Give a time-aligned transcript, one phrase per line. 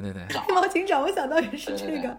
[0.00, 2.18] 对对对，黑猫警长，我想到也是这个。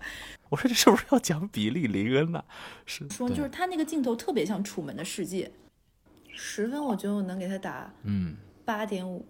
[0.50, 2.44] 我说这是不是要讲比利林恩呢？
[2.86, 5.46] 是说就是他那个镜头特别像《楚门的世界》，
[6.36, 8.36] 十分我觉得我能给他打嗯。
[8.66, 9.26] 八点五。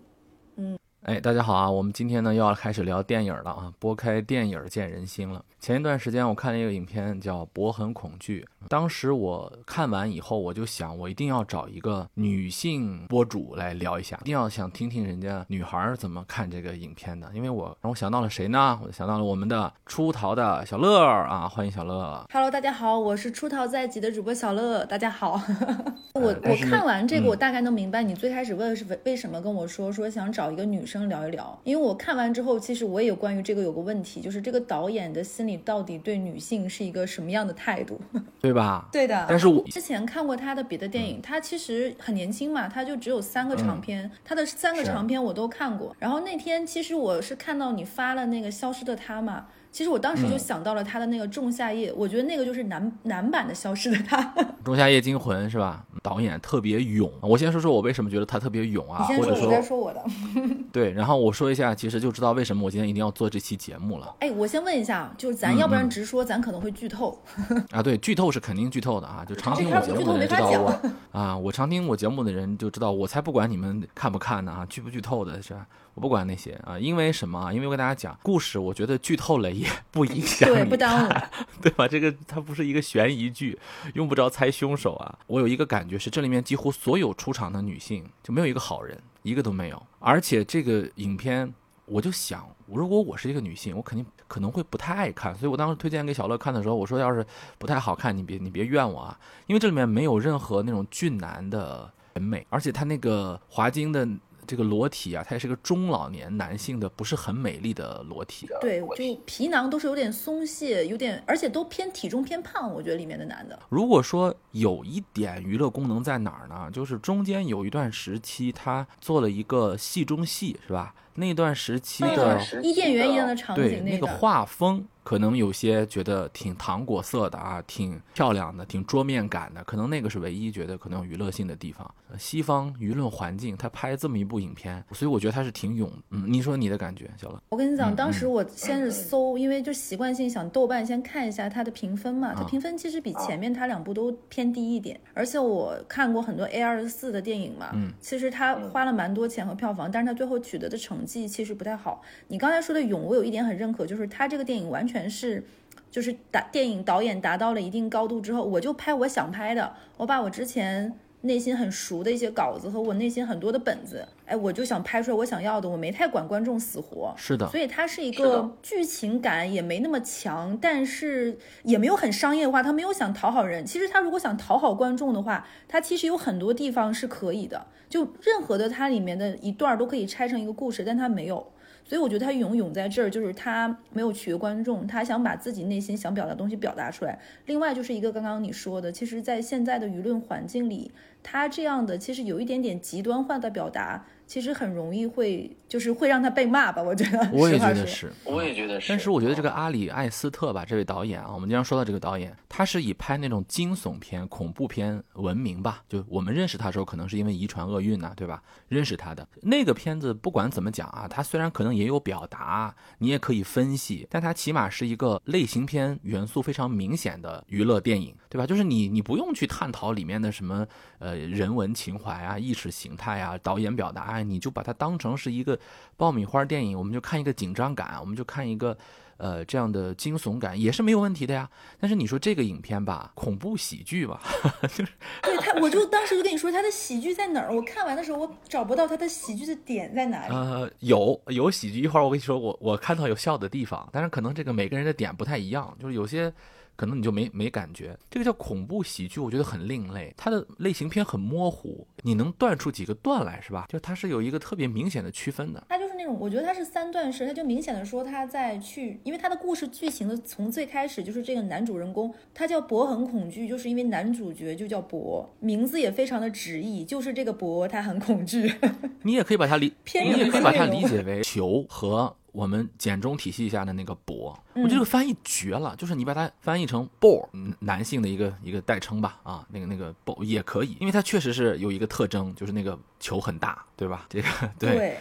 [0.55, 1.71] 嗯哎，大家好啊！
[1.71, 3.73] 我们今天呢又要开始聊电影了啊！
[3.79, 5.43] 拨开电影见人心了。
[5.57, 17.29] 前一段时间我看了一个影片叫《博痕恐惧》，当时我看完以后，我就想，我一定要找一个女性博主来聊一下，一定要想听听人家女孩怎么看这个影片的。
[17.33, 18.79] 因为我让我想到了谁呢？
[18.85, 21.47] 我想到了我们的出逃的小乐啊！
[21.47, 22.25] 欢迎小乐。
[22.31, 24.85] Hello，大家好，我是出逃在即的主播小乐。
[24.85, 25.41] 大家好，
[26.13, 37.99] 我我看完这个，嗯我大概能明白你最开始为是为为什么跟我说说想找一个女生聊一聊，因为我看完之后，其实我也有关于这个有个问题，就是这个导演的心里到底对女性是一个什么样的态度？
[38.49, 38.89] 对吧？
[38.91, 45.95] 对的，但是我之前看过他的别的电影，他其实很年轻嘛，他就只有三个长片，他的三个长片我都看过。
[45.99, 54.17] 然后那天其实我是看到你发了那个《消失的她》嘛，其实我当时就想到了他的那个《仲夏夜》，我觉得那个就是男男版的《消失的他》。
[54.63, 55.85] 《仲夏夜惊魂》是吧？
[56.01, 57.11] 导演特别勇。
[57.21, 60.03] 我先说说我为什么觉得他特别勇啊，你先说，或者我再说我的。
[60.71, 64.15] 对，然后我说一下，其实就知道为什么我今天一定要做这期节目了。
[64.19, 67.21] 哎，我先问一下，就是咱要不然直说，咱可能会剧透。
[67.71, 69.25] 啊，对，剧透是肯定剧透的啊！
[69.27, 75.67] 就常听我节目的人知道我啊，我常听我节目的人就知道，我才不管你们看不看呢啊，剧不剧透的是吧？
[75.99, 77.51] 我不管那些啊，因为什么啊？
[77.51, 81.09] 因为我跟大家讲故事，我觉得剧透了也 不影响对，你不耽误。
[81.09, 81.29] 看，
[81.61, 81.85] 对吧？
[81.89, 83.59] 这个它不是一个悬疑剧，
[83.95, 85.19] 用不着猜凶手啊。
[85.27, 89.87] 我有一个感觉是，这里面几乎所有出场的女性就没有一个好人，一个都没有。
[89.99, 95.35] 而且这个影片，我就想，如果我是一个女性，我肯定可能会不太爱看。
[95.35, 97.25] 所以我当时推荐给小乐看的时候，我说要是
[97.57, 104.07] 不太好看，你别你别怨我啊，因为这里面没有任何那种俊男的审美，而且他那个华金的。
[104.49, 108.47] 这个裸体啊，他也是个中老年男性的，不是很美丽的裸体。
[108.59, 113.59] 对，就皮囊都是有点松懈，有点，而且都偏体重偏胖，我觉得里面的男的。
[113.69, 116.67] 如果说有一点娱乐功能在哪儿呢？
[116.71, 120.95] 就是中间有一段时期，他做了一个戏中戏，是吧？
[121.15, 129.63] 那段时期的伊甸园一样的场景，对那个个画风，可能有些觉得挺糖果色的啊，挺漂亮的，挺桌面感的。
[129.63, 131.89] 可能那个是唯一觉得可能有娱乐性的地方。
[132.11, 135.91] 呃西方舆论环境，他拍这么一部影片，所以我觉得他是挺勇。
[136.09, 137.39] 嗯，你说你的感觉，小乐？
[137.49, 144.99] 我跟你讲，嗯当时我先是搜，因为就习惯性想豆瓣先看一下它的评分嘛，它啊评分其实比前面它两部都偏低一点。
[145.13, 152.01] 而且我看过很多 A 二十四的电影嘛，嗯其实它花了蛮多钱和票房，但是它最后取得的成绩其实不太好。
[152.27, 155.43] 你刚才说的勇，我有一点很认可，就是他这个电影完全是。
[155.91, 167.13] 就是达电影导演达到了一定高度之后，我就拍我想拍的，我把我之前内心很熟的一些稿子和我内心很多的本子，哎，我就想拍出来我想要的，我没太管观众死活。
[167.17, 172.63] 是的，所以它是一个剧情感也没那么强，但是也没有很商业化。
[172.63, 173.65] 他没有想讨好人。
[173.65, 177.67] 其实他如果想讨好观众的话，他其实有很多地方是可以的。
[177.89, 181.51] 就任何的它里面的一段都可以拆成一个故事，但他没有。
[181.89, 187.17] 所以我觉得他勇勇在这儿，就是他没有取悦观众，他想把自己内心想表达的东西表达出来。
[187.47, 190.91] 另外就是一个刚刚你说的，其实，在现在的舆论环境里，
[191.23, 196.79] 他这样的其实有一点点极端化的表达，其实很容易会就是会让他被骂吧。
[196.85, 198.13] 我觉得，我也觉得是。
[198.23, 198.87] 我也觉得是。
[198.87, 205.81] 但是我觉得这个阿里艾斯特吧，这位导演啊，我们经常说到这个导演，他是以拍那种惊悚片、恐怖片闻名吧。
[205.89, 208.43] 就我们认识他的时候，可能是因为遗传厄运呐、对吧？
[208.67, 218.45] 认识他的那个片子，不管怎么讲啊，他虽然可能也有表达，你也可以分析，但他起码是一个类型片元素非常明显的娱乐电影，对吧？
[218.45, 220.65] 就是你你不用去探讨里面的什么
[220.99, 225.59] 呃人文情怀啊、意识形态啊、导演表达啊，你就把它当成是一个
[225.97, 228.77] 爆米花电影，我们就看一个紧张感，我们就看一个。
[229.19, 231.49] 呃，这样的惊悚感也是没有问题的呀。
[231.77, 234.21] 但是你说这个影片吧，恐怖喜剧吧，
[234.73, 237.53] 就是 对他，我就当时就跟你说他的喜剧在哪儿。
[237.53, 240.33] 我看完的时候，我找不到他的喜剧的点在哪里。
[240.33, 241.81] 呃有有喜剧。
[241.81, 246.33] 一会儿我跟你说，我我看到有笑的地方，但是可能这个每个人的点不太一样，就是有些
[246.79, 247.93] 可能你就没没感觉。
[248.09, 253.65] 这个叫恐怖喜剧，我觉得很另类，它的类型片很模糊，你能断出几个段来是吧？
[253.67, 255.61] 就它是有一个特别明显的区分的。
[255.67, 268.53] 它就是那种，我觉得它是三段式，它就明显的说他在去，因为它的故事剧情的从最开始就是这个男主人公，他叫博很恐惧，就是因为男主角就叫博，名字也非常的直译，就是这个博他很恐惧。
[269.03, 274.63] 你也可以把它理，你也可以把它理解为球和我们简中体系下的那个“博”，嗯。
[274.63, 284.05] 我觉得这个翻译绝了，就是你把它翻译成 “boy”，嗯男性的一个一个代称吧，啊，那个那个 “boy” 也可以，因为它确实是有一个特征，就是那个球很大，对吧？
[284.09, 284.27] 这个
[284.59, 284.97] 对，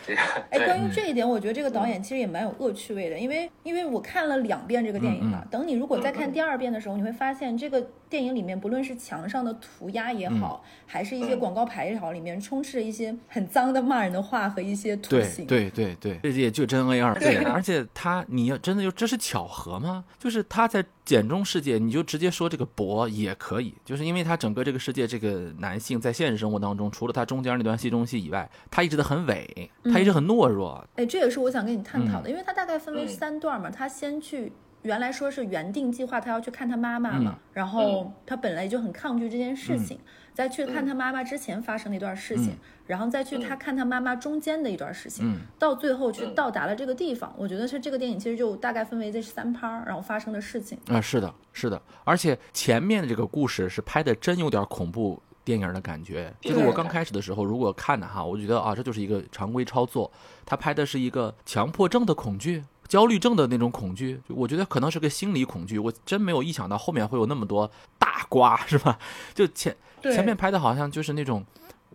[0.51, 15.47] 哎，关于这一点，我觉得这个导演其实也蛮有恶趣味的，因为因为我看了两遍这个电影嘛，等你如果再看第二遍的时候，你会发现这个电影里面不论是墙上的涂鸦也好，还是一些广告牌也好，里面充斥着一些很脏的骂人的话和一些图对形。
[15.47, 17.18] 对对对，这也就真 A 二。
[17.19, 20.05] 对而且他，你要真的就这是巧合吗？
[20.19, 30.85] 就是他在简中世界，你就直接说这个博也可以，就是因为他整个这个世界，这个男性在现实生活当中，除了他中间那段戏中戏以外，他一直都很伪，他一直很懦弱。
[30.97, 34.53] 哎，这也是我想跟你探讨嗯的，因为他大概分为三段嘛，他先去。
[34.83, 39.99] 原来说是原定计划，他要去看他妈妈嘛，嗯然后他本来就很抗拒这件事情，
[40.39, 42.57] 在去看他妈妈之前发生的一段事情，
[42.87, 47.35] 然后再去他看他妈妈中间的一段事情，嗯到最后去到达了这个地方。
[47.37, 50.79] 我觉得是这个电影其实就大概分为这三趴儿，然后发生的事情。
[50.87, 56.33] 啊，是的，是的，而且前面的这个故事是拍的真有点恐怖电影的感觉。
[56.41, 60.09] 就是我刚开始的时候，如果看的哈，我就觉得啊，这就是一个常规操作。
[60.47, 65.81] 他拍的是一个强迫症的恐惧、焦虑症的那种恐惧，我觉得可能是个心理恐惧。
[65.81, 67.69] 我真没有意想到后面会有那么多
[67.99, 68.97] 大瓜，是吧？
[69.35, 71.45] 就前对前面拍的好像就是那种，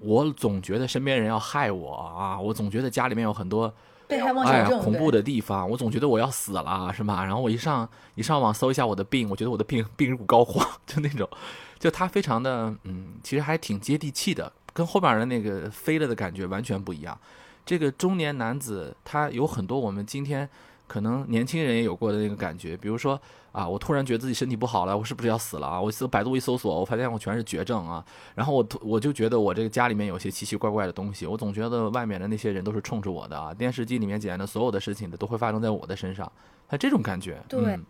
[0.01, 3.73] 我总觉得身边人要害我啊，我总觉得家里面有很多。
[4.05, 7.23] 被害妄哎呀想症，，恐怖的地方，我总觉得我要死了，是吧？
[7.23, 11.27] 然后我一上一上网搜一下我的病，我觉得我的病病入膏肓，就那种，
[11.79, 17.17] 就他非常的嗯，其实还挺接地气的，跟后边的那个飞了的感觉完全不一样。
[17.65, 20.47] 这个中年男子他有很多我们今天
[20.85, 23.19] 可能年轻人也有过的那个感觉，比如说
[23.53, 25.79] 啊，我突然觉得自己身体不好了，我是不是要死了啊？
[25.79, 28.03] 我搜百度一搜索，我发现我全是绝症啊。
[28.35, 33.53] 然后我突我就觉得我这个家里面有些奇奇怪怪的东西，我总觉得外面的那些人都是冲着我的啊。
[33.53, 36.29] 电视机里面演的所有的事情的都会发生在我的身上，
[36.67, 37.85] 他这种感觉，对嗯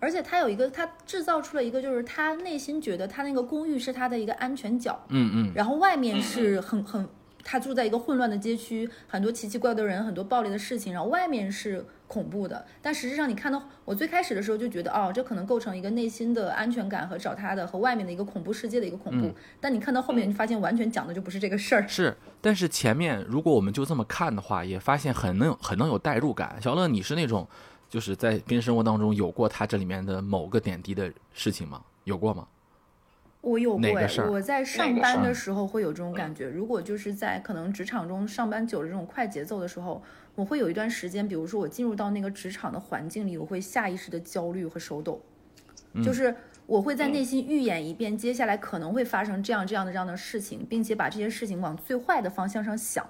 [0.00, 7.08] 而且他有一个，他制造出了一个，就是他内心觉得他那个公寓是他的一个安全角，嗯嗯，然后外面是很很，
[7.44, 12.64] 他住在一个混乱的街区，很多奇奇怪怪的人，很多暴力的事情，然后外面是恐怖的。
[12.80, 19.34] 但实际上，你看到我最开始的时候就觉得，哦，这可能构成一个内心的安全感和找他的和外面的一个恐怖世界的一个恐怖。
[19.60, 21.88] 但你看到后面，你发现完全讲的就不是这个事儿。
[21.88, 26.56] 是，但是前面如果我们就这么看的话，也发现很能很能有代入感。
[26.62, 27.46] 小乐，你是那种
[27.90, 31.82] 就是在跟生活当中有过他这里面的某个点滴的事情吗？
[32.04, 32.46] 有过吗？
[33.40, 36.48] 我有过哎哪个事儿，我在上班的时候会有这种感觉。
[36.48, 40.02] 如果就是在可能职场中上班久了这种快节奏的时候，
[40.34, 45.20] 我会有一段时间，比如说我进入到那个职场的环境里，我会下意识的焦虑和手抖，
[46.02, 46.34] 就是
[46.66, 53.08] 我会在内心预演一遍接下来可能会发生这样这样的这样的事情，并且把这些事情往最坏的方向上想。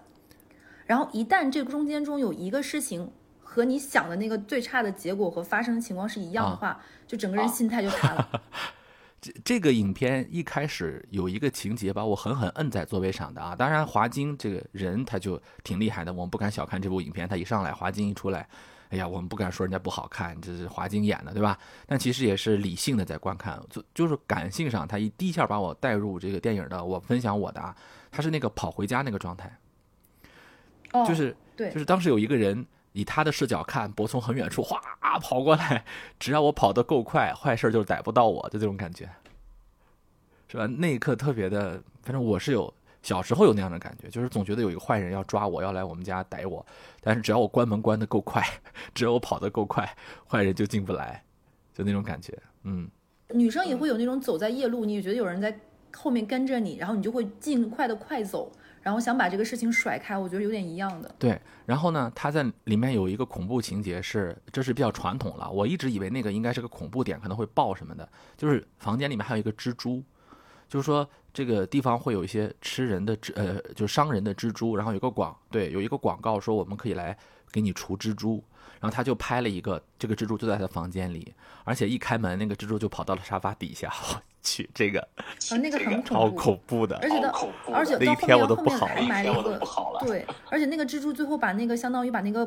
[0.87, 3.11] 然后一旦这个中间中有一个事情
[3.41, 8.43] 和你想的那个最差的结果和发生的情况是一样的话，就整个人心态就塌了。
[9.45, 13.55] 这个影片一开始有一个情节把我狠狠摁在座位上的啊！
[13.57, 17.29] 当然，华金这个人他就挺厉害的，我们不敢小看这部影片。
[17.29, 18.49] 他一上来，华金一出来，
[18.91, 21.59] 哎呀，我们不敢说人家不好看，这是华金演的，对吧？
[21.87, 26.85] 但其实也是理性的在观看，就就是感性上，他一第一下把我带入这个电影的。
[26.85, 27.75] 我分享我的啊，
[28.11, 29.57] 他是那个跑回家那个状态，
[30.93, 34.81] 哦，就是对就是当时有一个人以他的视角看，博从很远处哗
[35.21, 35.85] 跑过来，
[36.19, 39.11] 只要我跑得够快，坏事就逮不到我，就这种感觉，
[40.49, 40.67] 是吧？
[40.67, 46.65] 那一刻特别的，反正我是有小时候有那样的感觉，就是总觉得有一个坏人要抓我，要来我们家逮我，
[47.01, 48.43] 但是只要我关门关得够快，
[48.95, 49.93] 只要我跑得够快，
[50.29, 51.23] 坏人就进不来，
[51.73, 52.89] 就那种感觉，嗯。
[53.31, 55.59] 女生也会有那种走在夜路，你觉得有人在
[55.97, 58.53] 后面跟着你，然后你就会尽快的快走，
[58.85, 60.17] 然后想把这个事情甩开。
[60.17, 61.13] 我觉得有点一样的。
[61.19, 65.51] 对，然后呢，他在里面有一个恐怖情节是，这是比较传统了。
[65.51, 68.09] 我一直以为那个应该是个恐怖点，可能会爆什么的。
[68.37, 70.01] 就是房间里面还有一个蜘蛛，
[70.69, 74.77] 就是说这个地方会有一些吃人的蜘，呃，就伤人的蜘蛛。
[74.77, 77.17] 然后有个广，对，有一个广告说我们可以来
[77.51, 78.45] 给你除蜘蛛。
[78.81, 81.33] 然后他就拍了一个，这个蜘蛛就在他房间里，
[81.65, 83.91] 而且一开门，那个蜘蛛就跑到了沙发底下。
[84.45, 85.01] 我去，这个
[85.51, 87.09] 啊，那个很超恐怖，恐怖的而。
[87.09, 92.47] 且到而且那一到后面天我都不好后面还埋了一个那一天我都不好了对，而且那个蜘蛛最后把那个相当于把那个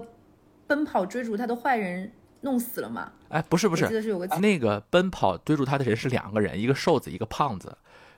[0.67, 2.11] 奔跑追逐他的坏人
[2.41, 3.11] 弄死了嘛？
[3.29, 7.75] 哎，不是不是记得是，有个那个奔跑追逐他的人是两个人，一个瘦子，一个胖子。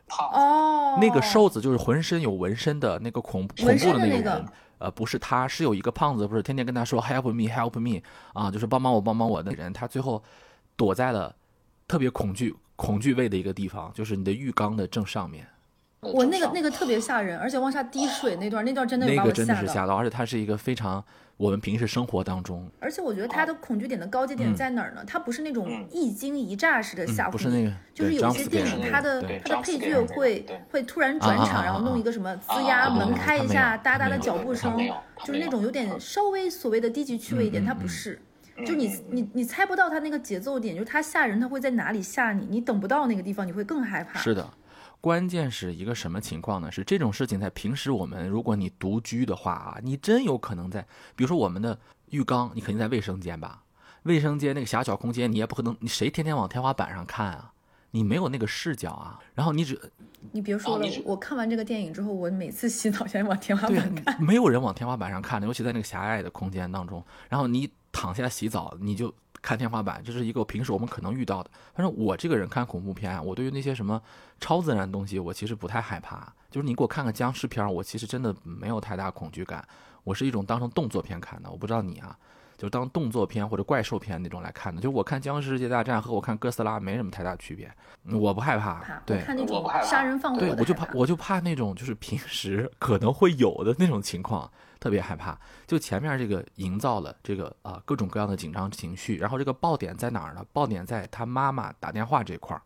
[0.08, 4.46] 胖哦，那个瘦子就是浑身有纹身的那个恐恐怖的那个身的那个人，
[4.80, 8.02] 呃，不是他，是有一个胖子，不是天天跟他说 help me help me
[8.34, 10.22] 啊，就是帮帮我帮帮我的人，他最后
[10.76, 11.36] 躲在了
[11.88, 15.46] 特别恐惧恐惧位的一个地方，就是你的浴缸的正上面，
[16.00, 19.96] 我那个那个特别吓人，而且往下滴水那段，那段真的有把我那个真的是吓到。
[19.96, 21.04] 而且它是一个非常
[21.36, 25.04] 我们平时生活当中，而且我觉得它的恐惧点的高级点在哪儿呢？
[25.06, 34.78] 它不是那种嗯一惊一乍式的吓唬不是那个就是有些电影它的它的配乐会会突然转场，然后弄啊一个什么啊吱呀啊门开一下，哒哒的脚步声
[35.26, 38.22] 就是那种有点稍微所谓的低级趣味一点，它不是。
[38.66, 44.20] 就你你你猜不到他那个节奏点，就是他吓人，他会在哪里吓你，你等不到那个地方，你会更害怕。
[44.20, 44.52] 是的，
[45.02, 46.72] 关键是一个什么情况呢？
[46.72, 50.82] 是这种事情在平时我们如果你独居的话啊，你真有可能在，
[51.16, 51.78] 比如说我们的
[52.10, 53.64] 浴缸，你肯定在卫生间吧？
[54.04, 57.52] 卫生间那个狭小空间，你也不可能，你谁天天往天花板上看啊？
[57.92, 59.20] 你没有那个视角啊。
[59.34, 59.80] 然后你只
[60.32, 64.14] 你别说了，哦我看完这个电影之后，我每次洗澡先往天花板看。
[64.14, 67.04] 啊，没有人往天花板上看的，尤其在那个狭隘的空间当中。
[67.28, 71.50] 然后你躺下洗澡，你就看天花板，这是一个平时我们可能遇到的。
[71.74, 74.02] 反正我这个人看恐怖片啊，我对于那些什么
[74.40, 76.32] 超自然的东西，我其实不太害怕。
[76.50, 79.64] 就是你给我看个僵尸片，我其实真的没有太大恐惧感。
[80.04, 82.18] 我是一种当成动作片看的，我不知道你啊，
[82.58, 84.82] 就是当动作片或者怪兽片那种来看的。
[84.82, 87.72] 就是我看《僵尸世界大战》和我看哥斯拉没什么太大区别，
[88.18, 88.76] 我不害怕。
[88.80, 95.38] 怕，对，看那种杀人放火的，对我就怕，我就怕那种就是平时可能会有的那种情况，特别害怕。
[95.68, 100.46] 就前面这个营造了这个啊、各种各样的紧张情绪，然后这个爆点在哪儿呢？
[100.54, 102.62] 爆点在他妈妈打电话这块儿，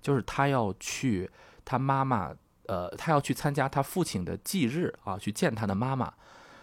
[0.00, 1.30] 就是他要去
[1.64, 2.34] 他妈妈，
[2.66, 6.12] 呃，他要去参加他父亲的忌日啊，去见他的妈妈，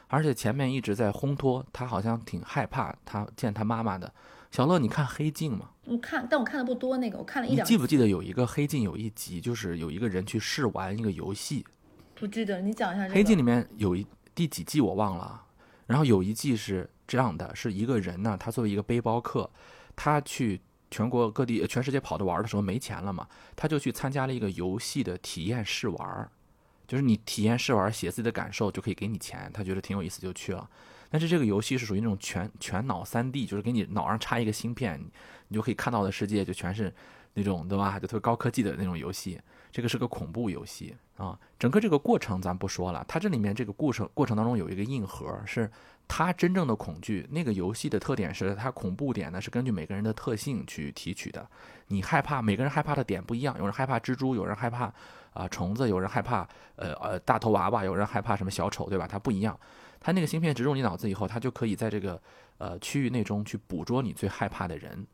[0.08, 4.14] 而且前面一直在烘托，他好像挺害怕他见他妈妈的。
[4.52, 5.72] 小乐，你看《黑镜》吗？
[5.86, 11.66] 我看，但我看的不多，那个我看了一点，你记不记得有一个《黑镜》有一集，就是有一个人去试玩一个游戏，
[12.14, 13.16] 不记得，你讲一下这个。
[13.16, 14.06] 黑镜里面有一
[14.36, 15.44] 第几季我忘了，
[15.88, 19.50] 然后有一季是这样的，是一个人呢，他作为一个背包客，
[19.96, 20.60] 他去
[20.90, 26.30] 全国各地、全世界跑着玩的时候没钱了嘛，他就去参加了一个游戏的体验试玩儿，
[26.88, 30.70] 就是你体验试玩，写自己的感受就可以给你钱，他觉得挺有意思就去了。
[31.10, 35.00] 但是这个游戏是属于那种全全脑三 D，就是给你脑上插一个芯片，
[35.48, 36.92] 你就可以看到的世界就全是
[37.36, 38.00] 那种对吧？
[38.00, 39.40] 就特别高科技的那种游戏。
[39.74, 41.38] 这个是个恐怖游戏啊。
[41.60, 45.70] 整个这个过程咱不说了，它这里面这个过程过程当中有一个硬核，是
[46.08, 47.28] 它真正的恐惧。
[47.32, 51.46] 那个游戏的特点是它恐怖点呢是根据每个人的特性去提取的。
[51.88, 54.94] 你害怕，每个人害怕的点不一样，有人害怕蜘蛛，有人害怕
[55.34, 59.08] 啊、虫子，有人害怕呃呃大头娃娃，有人害怕什么小丑，对吧？
[59.08, 59.60] 它不一样。
[60.00, 62.22] 它那个芯片植入你脑子以后，它就可以在这个
[62.58, 65.08] 呃区域内中去捕捉你最害怕的人。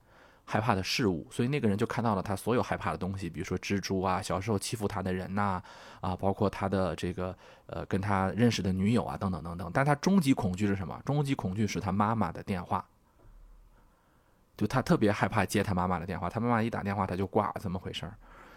[0.52, 5.62] 害怕的事物，所以那个人就看到了他所有害怕的东西，比如说蜘蛛啊，小时候欺负他的人呐、
[6.02, 7.38] 啊，包括他的这个
[7.68, 9.70] 呃跟他认识的女友啊，等等等等。
[9.72, 11.00] 但他终极恐惧是什么？
[11.06, 12.84] 终极恐惧是他妈妈的电话，
[14.58, 18.12] 就他特别害怕接他妈妈的电话，他妈妈一打电话他就挂，怎么回事？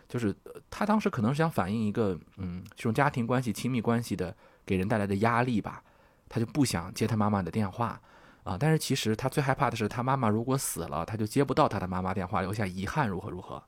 [0.08, 0.34] 就是
[0.70, 4.34] 他当时可能是想反映一个嗯这种家庭关系、亲密关系的
[4.64, 5.82] 给人带来的压力吧，
[6.26, 8.00] 他就不想接他妈妈的电话。
[8.44, 13.62] 啊，但是其实他最害怕的是，他妈妈如果死了，他就接不到他的妈妈电话，留下遗憾，如何如何。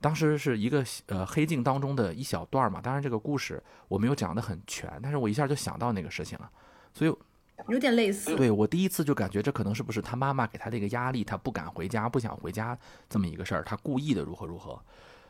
[0.00, 6.50] 当时是一个呃黑镜当中的一小段嘛，当然这个故事我没有讲得很全，但是我一下就想到那个事情了，
[6.94, 7.14] 所以
[7.68, 8.34] 有点类似。
[8.34, 12.78] 对我第一次就感觉这可能是不是他妈妈给他的一个压力，他不敢回家，不想回家
[13.10, 14.80] 这么一个事儿，他故意的如何如何，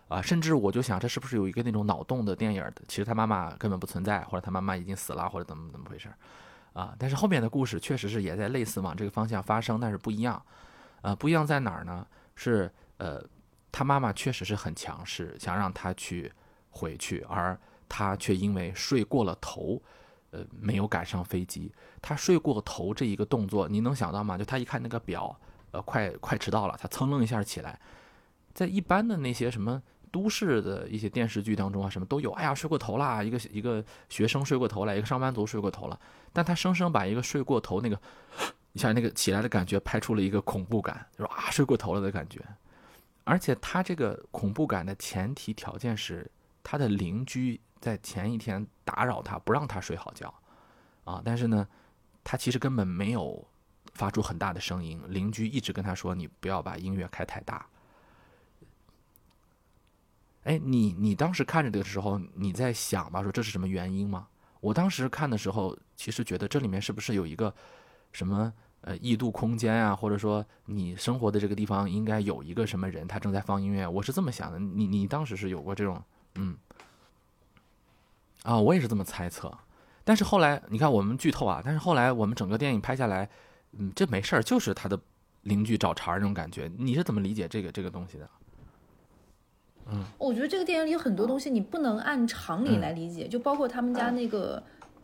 [0.07, 6.15] 啊，甚至我就想这是不是有一个那种脑洞的电影儿，其实他妈妈根本不存在，或者他妈妈已经死了，或者怎么怎么回事儿。
[6.73, 10.41] 啊，但是后面的故事确实是也在类似往这个方向发生，但是不一样，
[11.03, 12.07] 呃，不一样在哪儿呢？
[12.37, 13.23] 是呃，
[13.73, 16.33] 他妈妈确实是很强势，想让他去
[16.71, 17.59] 回去，而
[17.89, 19.83] 他却因为睡过了头，
[20.31, 21.73] 呃，没有赶上飞机。
[22.01, 24.39] 他睡过头这一个动作，你能想到吗？
[24.39, 25.39] 就他一看那个表，
[25.73, 27.79] 呃，快快迟到了，他噌楞一下起来，
[28.55, 29.83] 在一般的那些什么。
[30.11, 32.31] 都市的一些电视剧当中啊，什么都有。
[32.33, 33.23] 哎呀，睡过头啦！
[33.23, 35.99] 一个一个学生睡过头了，一个上班族睡过头了。
[36.33, 38.01] 但他生生把一个睡过头那个，
[38.73, 42.41] 一下那个起来的感觉拍出了一个恐怖感，就是啊睡过头了的感觉。
[43.25, 46.29] 而且他这个恐怖感的前提条件是，
[46.63, 50.33] 他的邻居在前一天打扰他，不让他睡好觉，
[51.05, 51.67] 啊，但是呢，
[52.25, 53.47] 他其实根本没有
[53.95, 57.65] 发出很大的声音，邻居一直跟他说：“你不要把音乐开太大。”
[60.45, 64.27] 哎，你你当时看着的时候，你在想吧，说这是什么原因吗？
[64.61, 67.55] 我当时看的时候，其实觉得这里面是不是有一个
[68.13, 74.59] 什么呃异度空间啊，或者说你生活的这个地方应该有一个什么人，他正在放音乐，我是这么想的。
[74.59, 76.03] 你你当时是有过这种
[76.37, 76.57] 嗯
[78.43, 79.53] 啊，我也是这么猜测。
[80.05, 83.29] 但是后来你看我们剧透啊，但是后来我们整个电影拍下来，
[83.73, 84.99] 嗯，这没事儿，就是他的
[85.43, 86.71] 邻居找茬那种感觉。
[86.79, 88.29] 你是怎么理解这个这个东西的？
[90.19, 94.63] 我觉得这个电影里有很多东西你不能按常理来理解，就包括他们家那个。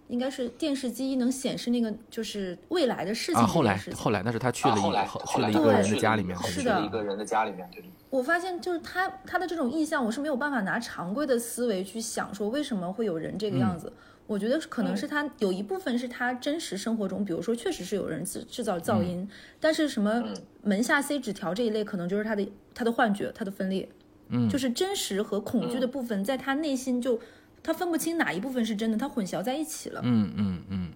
[0.08, 7.82] 应该是电视机能显示那个就是未来的事情啊，后来后来那是他去了一后来后后来去了一个人的家里面，是了一个人的家里面，对。
[8.08, 13.92] 我发现就是他他的这种意象，我是没有办法拿常规的思维去想说为什么会有人这个样子。
[14.28, 19.28] 我觉得可能是他有一部分是他真实生活中，比如说确实是有人制制造噪音，
[19.58, 20.22] 但是什么
[20.62, 23.88] 门下塞纸条这一类，可能就是他的他的幻觉，他的分裂，
[24.28, 27.20] 嗯就是真实和恐惧的部分，在他内心就
[27.62, 30.00] 他分不清哪一部分是真的，他混淆在一起了。
[30.04, 30.92] 嗯嗯嗯。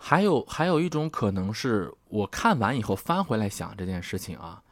[0.00, 4.62] 还有还有一种可能是我看完以后翻回来想这件事情啊，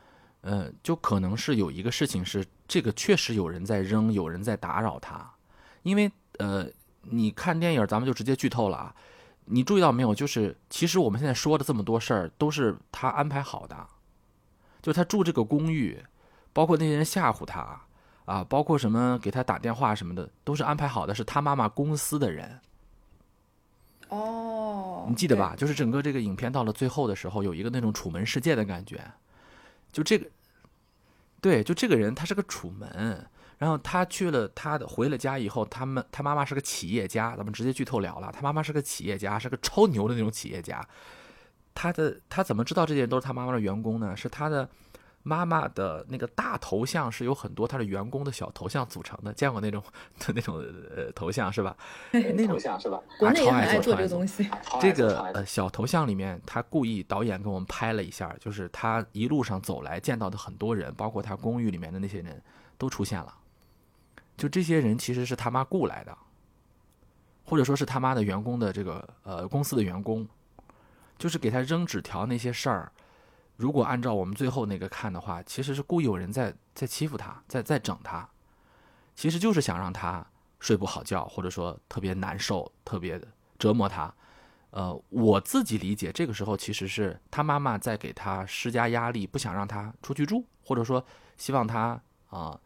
[0.42, 5.28] 呃，就可能是有一个事情是这个确实有人在扔，有人在打扰他，
[5.82, 6.68] 因为呃，
[7.02, 8.94] 你看电影咱们就直接剧透了啊，
[9.46, 10.14] 你注意到没有？
[10.14, 13.86] 就是其实我们现在说的这么多事儿都是他安排好的，
[14.80, 16.00] 就他住这个公寓，
[16.56, 17.78] 包括那些人吓唬他
[18.24, 22.58] 啊，包括什么给他打电话什么的，都是安排好的，是他妈妈公司的人。
[24.08, 25.54] 哦，你记得吧？
[25.54, 28.98] 就是整个这个影片到了最后的时候，有一个那种楚门世界的感觉，
[29.92, 30.26] 就这个，
[31.42, 40.82] 对，就这个人他是个楚门，然后他去了他的回了家以后，他们他妈妈是个企业家，咱们直接剧透了了，他妈妈是个企业家，是个超牛的那种企业家，
[41.74, 44.16] 他的他怎么知道这些人都是他妈妈的员工呢？
[44.16, 44.66] 是他的
[45.28, 49.82] 妈妈的那个大头像是有很多他的员工的小头像组成的，见过那种
[50.20, 50.54] 的那种
[50.94, 51.76] 呃头像是吧？
[52.14, 53.00] 那种像是吧？
[53.18, 54.48] 国内也超爱很爱做这个东西。
[54.80, 62.40] 这个呃小头像里面，他故意导演给我们拍了一下，就是他一路上走来见到的很多人，包括他公寓里面的那些人
[62.78, 63.34] 都出现了。
[64.36, 66.16] 就这些人其实是他妈雇来的，
[67.44, 70.24] 或者说是他妈的员工的这个呃公司的员工，
[71.18, 72.92] 就是给他扔纸条那些事儿。
[73.56, 78.28] 如果按照我们最后那个看的话，其实是故意有人在在欺负他，在在整他，
[79.14, 80.24] 其实就是想让他
[80.60, 83.20] 睡不好觉，或者说特别难受，特别
[83.58, 84.12] 折磨他。
[84.70, 91.02] 呃，我自己理解，这个时候其实是他妈妈在给他施加压力，不想让他出去住，或者说
[91.38, 91.98] 希望他
[92.28, 92.60] 啊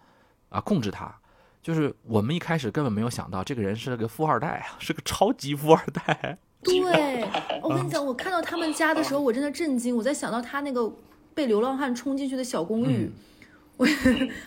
[0.48, 1.14] 啊、控制他。
[1.62, 6.38] 就是我们一开始根本没有想到，这个人是个富二代啊，是个超级富二代。
[6.62, 7.24] 对，
[7.62, 9.96] 我跟你讲，我看到他们家的时候，我真的震惊。
[9.96, 10.92] 我在想到他那个
[11.34, 13.10] 被流浪汉冲进去的小公寓，
[13.78, 13.86] 我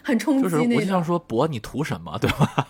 [0.04, 0.82] 很冲击嗯就是我那个。
[0.82, 2.68] 就想说，博，你图什么，对吧？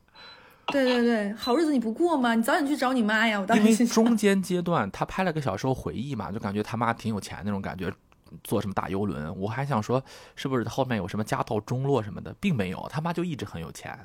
[0.72, 2.34] 对对对，好日子你不过吗？
[2.34, 3.38] 你早点去找你妈呀！
[3.38, 7.92] 我当因为中间阶段他拍了个小时候回忆嘛，就感觉他妈挺有钱那种感觉，
[8.42, 9.32] 坐什么大游轮。
[9.38, 10.02] 我还想说，
[10.34, 13.96] 是不是后面有什么家道中落什么的，并没有，他妈就一直很有钱。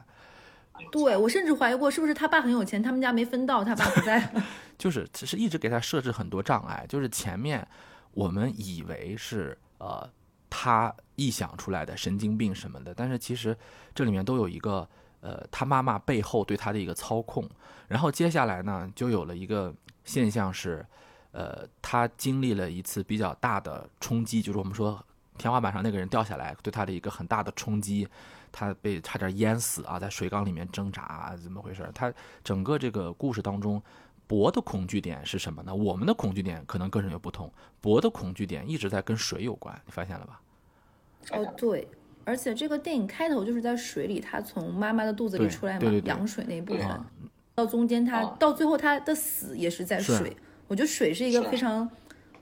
[0.89, 4.34] 对我甚至怀疑过是不是他爸很有钱，他们家没分到，他爸不在。
[4.78, 7.65] 就是其实一直给他设置很多障碍， 就是前面
[8.12, 10.10] 我们以为是呃
[10.50, 13.56] 他臆想出来的神经病什么的，但是其实
[13.94, 14.88] 这里面都有一个
[15.20, 17.48] 呃他妈妈背后对他的一个操控，
[17.88, 20.86] 然后接下来呢就有了一个现象是，
[21.32, 25.02] 呃他经历了一次比较大的冲击，就是我们说
[25.38, 28.08] 天花板上那个人掉下来对他的一个很大的冲击。
[28.52, 31.90] 他被差点淹死啊，在水缸里面挣扎啊，怎么回事？
[31.94, 33.82] 他整个这个故事当中，
[34.28, 35.74] 博的恐惧点是什么呢？
[35.74, 40.42] 我们的恐惧点可能跟人有不同，博的恐惧点一直在跟水有关，你发现了吧？
[41.32, 41.88] 哦，对，
[42.24, 47.06] 而且这个电影开头就是在水里，他从妈妈的肚子里出来嘛，羊水那一部分，啊
[47.54, 50.36] 到中间他、哦到最后他的死也是在水。
[50.68, 51.90] 我觉得水是一个非常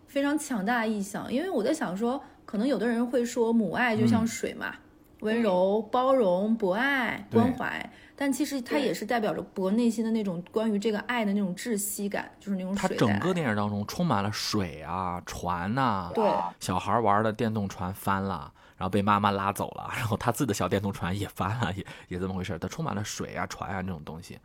[0.06, 4.76] 非常强大的意象，因为我在想说，可能有的人会说母爱就像水嘛，
[5.22, 7.90] 温柔、包容、博爱、关怀。
[8.16, 16.30] 但其实它也是代表着博内心的那种关于这个爱的那种窒息感，就是那种它整个电影当中充满了水啊、船呐、对。
[16.60, 22.60] 小孩玩的电动船翻了，然后被妈妈拉走了，然后他自己的小电动船也翻了，也也这么回事儿。
[22.60, 24.38] 它充满了水啊、船啊这种东西，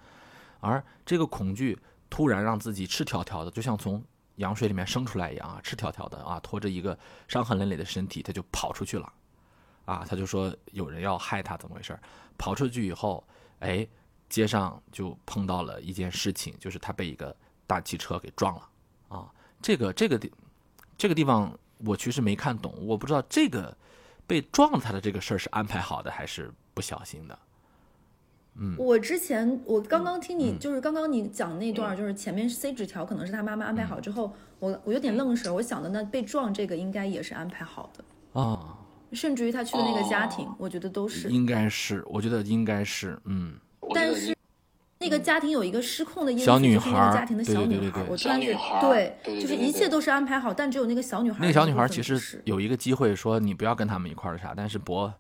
[0.61, 1.77] 而这个恐惧
[2.09, 4.01] 突然让自己赤条条的，就像从
[4.37, 9.13] 羊水里面生出来一样啊，赤条条的啊，拖着一个伤痕累累的身体，他就跑出去了，
[9.85, 12.01] 啊，他就说有人要害他，怎么回事儿？
[12.37, 13.23] 跑出去以后，
[13.61, 13.87] 哎，
[14.29, 17.35] 街上就碰到了一件事情，就是他被一个
[17.67, 18.69] 大汽车给撞了，
[19.09, 20.33] 啊，这个这个地
[20.97, 23.77] 这个地方我其实没看懂，我不知道这个
[24.27, 27.39] 被撞他的这个事儿是安排好的还是不小心的。
[28.55, 28.75] 嗯。
[28.79, 30.59] 我之前我刚刚听你，嗯。
[30.59, 38.79] 就是刚刚你讲那段儿，就是前面塞纸条，可能是他妈妈安排好之后，我我有点愣神，我想的那被撞这个应该也是安排好的，啊，
[39.15, 41.29] 甚至于他去的那个家庭，哦我觉得都是。
[41.29, 43.55] 应该是，我觉得应该是，嗯，
[43.95, 44.35] 但是
[44.99, 55.13] 那个家庭有一个失控的因素，小女就是那孩家庭的小女孩，对对对对对我突然就小女孩儿对，就是一切都是安排好，但只有那个小女孩那个小女孩其实有一个机会说你不要跟他们一块儿的啥，但是博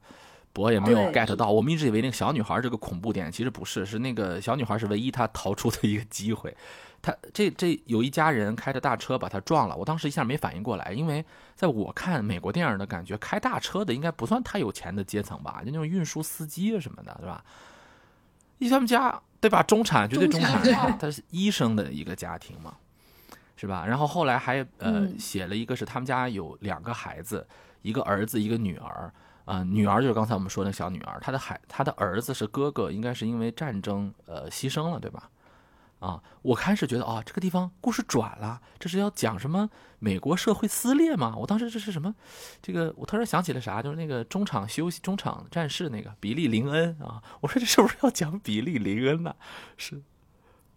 [0.52, 1.50] 博也没有 get 到。
[1.50, 6.56] 我们一直以为那个小女孩这个恐怖点，其实不是，是那个小女孩是唯一她逃出的一个机会。
[7.04, 11.22] 她这这有一家人开着大车把他撞了，我当时一下没反应过来，因为
[11.54, 17.44] 在我看美国电影的感觉，开大车的应该不算太有钱的阶层吧，就那种运输司机啊什么的，对吧？
[18.56, 19.62] 一他们家对吧？
[19.62, 22.74] 中产绝对中中产产，他是医生的一个家庭嘛，
[23.54, 23.84] 是吧？
[23.86, 27.46] 然后后来还呃嗯写了一个是他们家有两个孩子，
[27.82, 29.12] 一个儿子一个女儿，
[29.44, 35.28] 啊、女儿就是刚才我们说那小女儿，她的孩她的儿子是哥哥，应该是因为战争呃牺牲了，对吧？
[36.00, 41.34] 啊，我开始觉得啊，这个地方故事转了，这是要讲什么美国社会撕裂吗？
[41.38, 42.14] 我当时这是什么？
[42.60, 49.34] 这个我突然想起了啥，就是那个中场休息、中场战事那个比利林恩啊，我说这是不是要讲比利林恩呢？
[49.78, 50.02] 是，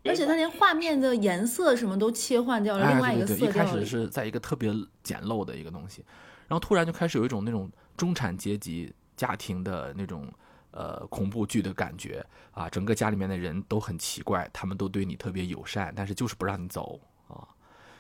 [0.05, 3.85] 而且他连画面的颜色什么都切换掉了，哎，另外一个对对对，一开始。
[3.85, 6.05] 是在一个特别简陋的一个东西，
[6.47, 10.31] 然后突然就开始有一种那种中产阶级家庭的那种
[10.77, 17.41] 呃恐怖剧的感觉啊，整个家里面的人都很奇怪，他们都对你特别友善，但是就是不让你走啊。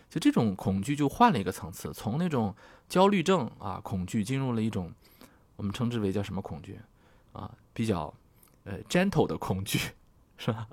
[0.07, 2.55] 就这种恐惧就换了一个层次，从那种
[2.87, 4.93] 焦虑症啊恐惧进入了一种
[5.55, 6.79] 我们称之为叫什么恐惧
[7.33, 8.13] 啊，比较
[8.63, 9.79] 呃 gentle 的恐惧，
[10.37, 10.67] 是吧？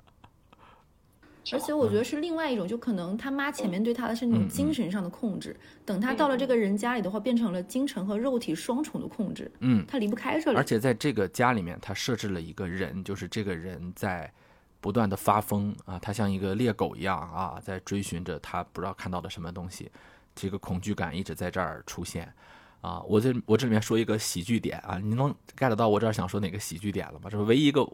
[1.53, 5.55] 而且我觉得是另外一种，就可能他妈前面对他的是那种精神上的控制，
[5.85, 10.57] 等他到了这个人家里的话，变成了精神和肉体双重的控制，嗯，他离不开这里。
[10.57, 14.31] 而且在这个家里面，他设置了一个人，就是这个人在
[14.81, 19.91] 不断的发疯啊，他像一个猎狗一样啊，在追寻着他不知道看到的什么东西，
[20.35, 22.31] 这个恐惧感一直在这儿出现
[22.81, 23.01] 啊。
[23.03, 27.29] 我这我这里面说一个喜剧点啊，你能 get 到我这儿想说哪个喜剧点了吗？
[27.29, 27.87] 这是唯一一个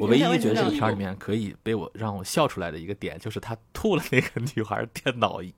[0.00, 5.40] 我唯一觉得这个片儿里面可以被我让我笑出来的一个点，就是他吐了那个女孩电脑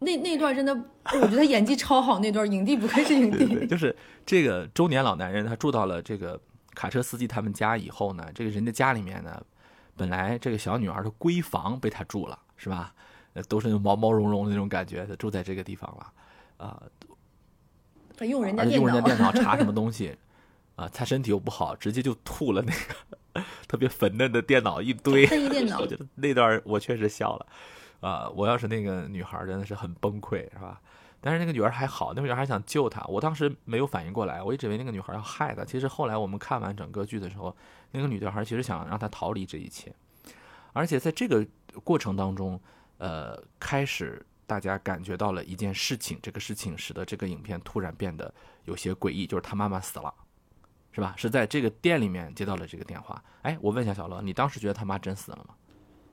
[0.00, 0.72] 那那段真的，
[1.20, 3.66] 我觉得演技超好，那段影帝不愧是影对对，帝。
[3.66, 6.40] 就是这个中年老男人，他住到了这个
[6.74, 9.44] 卡车司机他们家以后呢，这个人家家里面呢，
[9.96, 12.94] 本来这个小女儿的闺房被他住了，是吧？
[13.34, 16.12] 呃，都是那种毛毛茸茸的那种感觉，他住在这个地方了，
[16.64, 16.82] 啊、
[18.16, 20.16] 他用人家电脑查什么 东西，
[20.78, 27.46] 啊、他身体又不好，直接就吐了那个 特别粉嫩的电脑一堆，电脑 我觉得那段我确实笑了，
[28.00, 30.80] 啊、我要是那个女孩，真的是很崩溃，是吧？
[31.20, 35.64] 但是那个女孩还好，那个女孩想救他，我当时没有反应过来，我一直以为那个女孩要害他。
[35.64, 37.56] 其实后来我们看完整个剧的时候，
[37.90, 39.92] 那个女孩其实想让他逃离这一切，
[40.72, 41.44] 而且在这个
[41.82, 42.60] 过程当中，
[42.98, 48.32] 呃，开始大家感觉到了一件事情，这个事情使得这个影片突然变得
[48.66, 50.14] 有些诡异，就是他妈妈死了。
[50.92, 51.14] 是吧？
[51.16, 53.22] 是在这个店里面接到了这个电话。
[53.42, 55.54] 哎，我问一下小乐，你当时觉得他妈真死了吗？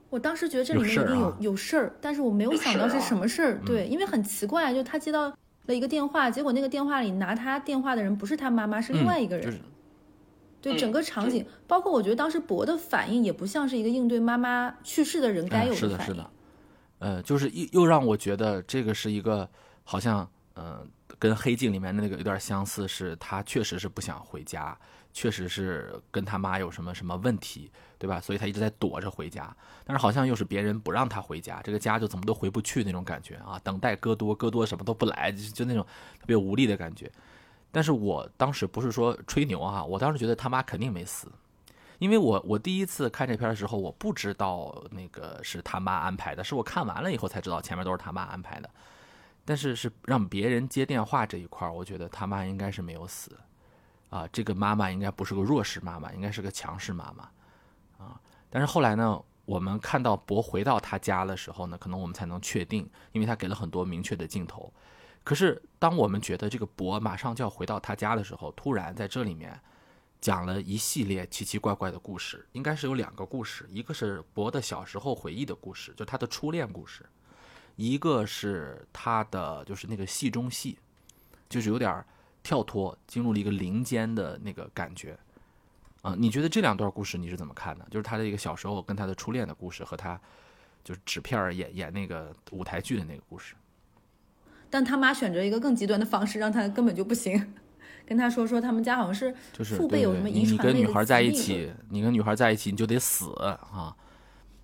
[0.08, 3.54] 我当时觉得这里面一定有有事儿但是我没有想到是什么事儿。
[3.54, 5.28] 嗯对，因为很奇怪，就他接到
[5.66, 9.46] 了一个电话，结果那个电话里拿他电话的人不是他妈妈，是另外一个人。
[9.46, 9.60] 嗯就是
[10.62, 15.90] 对嗯整个场景，包括我觉得当时博的反应也不像是一个应对妈妈去世的人该有的，反应。
[15.90, 16.30] 是的，是的
[16.98, 19.48] 呃，就是又又让我觉得这个是一个
[19.84, 20.84] 好像呃
[21.18, 24.76] 跟黑镜里面的那个有点相似，是他确实是不想回家，
[25.12, 28.20] 确实是跟他妈有什么什么问题，对吧？
[28.20, 35.82] 所以他一直在躲着回家，但是好像又是别人不让他回家，这个家就怎么都回不去那种感觉啊，等待戈多，戈多什么都不来，就就那种
[36.18, 37.10] 特别无力的感觉。
[37.72, 41.30] 但是我当时不是说吹牛啊，我当时觉得他妈肯定没死，
[41.98, 48.70] 因为我我第一次看这片的时候，我不知道那个是他妈安排的，是我看完了以后才知道前面都是他妈安排的。
[49.46, 53.38] 但是是让别人接电话这一块儿，我觉得他妈应该是没有死，
[54.10, 58.20] 啊，这个妈妈应该不是个弱势妈妈，应该是个强势妈妈，啊。
[58.50, 64.72] 但是后来呢，我们看到博回到他家的时候呢，可能我们才能确定，因为他给了很多明确的镜头。
[65.22, 69.60] 可是当我们觉得这个博马上就要回到他家的时候，突然在这里面
[70.20, 77.04] 讲了一系列奇奇怪怪的故事，应该是有两个故事，一个是博的小时候回忆的故事，就他的初恋故事，
[77.76, 80.76] 一个是他的就是那个戏中戏，
[81.48, 82.04] 就是有点
[82.42, 85.16] 跳脱，进入了一个林间的那个感觉。
[86.02, 87.86] 啊、你觉得这两段故事你是怎么看的？
[87.90, 90.20] 就是他的一个小时候跟他的初恋的故事，和他
[90.84, 93.54] 就是纸片儿演演那个舞台剧的那个故事。
[94.70, 97.54] 但他妈选择一个更极端的方式，让他根本就不行。
[98.06, 103.96] 跟他说说他们家好像是就是父辈有什么遗传类的跟女孩在一起，你跟女孩在一起你就得死啊！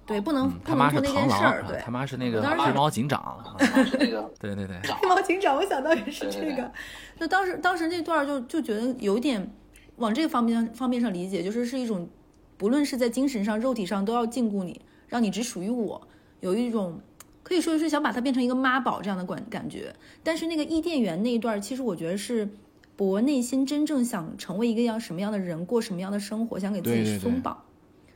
[0.05, 1.65] 对，不能、他妈是那件螳螂，事儿。
[1.67, 3.21] 对，啊他妈是那个黑猫警长。
[3.21, 6.73] 啊是那个对 对对， 黑猫警长，我想到也是这对对个。
[7.19, 9.49] 就当时当时那段就就觉得有一点
[9.97, 12.09] 往这个方面方面上理解，就是是一种
[12.57, 16.09] 不论是在精神上、肉体上都要禁锢你，让你只属于我，
[16.41, 17.01] 有一种
[17.45, 19.95] 可以说是想把它变成一个妈宝这样的感感觉。
[20.25, 22.49] 但是那个伊甸园那一段，其实我觉得是
[22.97, 27.57] 博内心真正想成为一个样什么样的人，过什么样的生活，想给自己对对对松绑。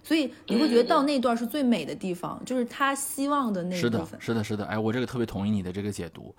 [0.07, 4.64] 所以你会觉得到那段是最美的地方，就是他希望的那一是的，是的，是的。
[4.66, 6.33] 哎，我这个特别同意你的这个解读。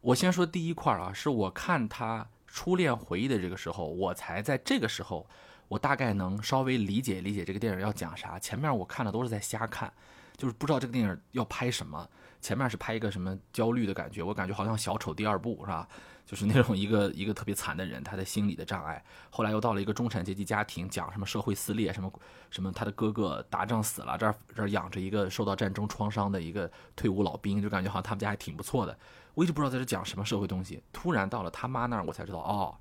[0.00, 5.26] 我先说第一块儿啊，是我看他初恋回忆的这个时候，我才在这个时候，
[5.68, 8.38] 我大概能稍微理解理解这个电影要讲啥。
[8.38, 9.92] 前面我看的都是在瞎看，
[10.38, 12.08] 就是不知道这个电影要拍什么。
[12.40, 15.86] 前面是拍一个什么焦虑的感觉，我感觉好像小丑第二部是吧？
[16.24, 19.04] 就是那种一个一个特别惨的人，他的心理的障碍。
[19.30, 22.10] 后来又到了一个中产阶级家庭，讲什么社会撕裂，什么
[22.50, 28.96] 什么他的哥哥打仗死了，这儿这儿养着一个受到战争创伤的一个退伍老兵，就感觉好像他们家还挺不错的。
[29.34, 32.74] 我一直不知道在这讲什么社会东西，突然到了他妈那儿，我才知道哦，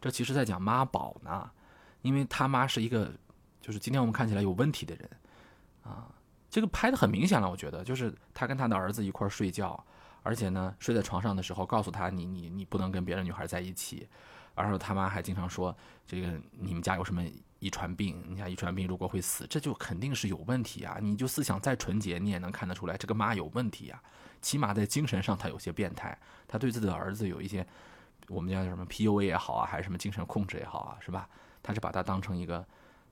[0.00, 1.50] 这其实在讲妈宝呢，
[2.02, 3.10] 因为他妈是一个
[3.60, 5.10] 就是今天我们看起来有问题的人
[5.82, 6.08] 啊。
[6.50, 9.84] 这个拍的很明显了，我觉得就是他跟他的儿子一块儿睡觉，
[10.28, 14.06] 而且呢睡在床上的时候告诉他你你你不能跟别的女孩在一起，
[14.54, 15.74] 然后他妈还经常说
[16.06, 17.24] 这个你们家有什么
[17.60, 20.98] 遗传病，你家遗传病如果会死，这就肯定是有问题啊！
[21.00, 24.02] 你就思想再纯洁，你也能看得出来这个妈有问题啊、
[24.42, 27.66] 起码在精神上他有些变态，他对自己的儿子有一些
[28.28, 31.26] 我们叫什么 PUA 也好啊，还是什么精神控制也好啊，是吧？
[31.62, 32.62] 他是把他当成一个。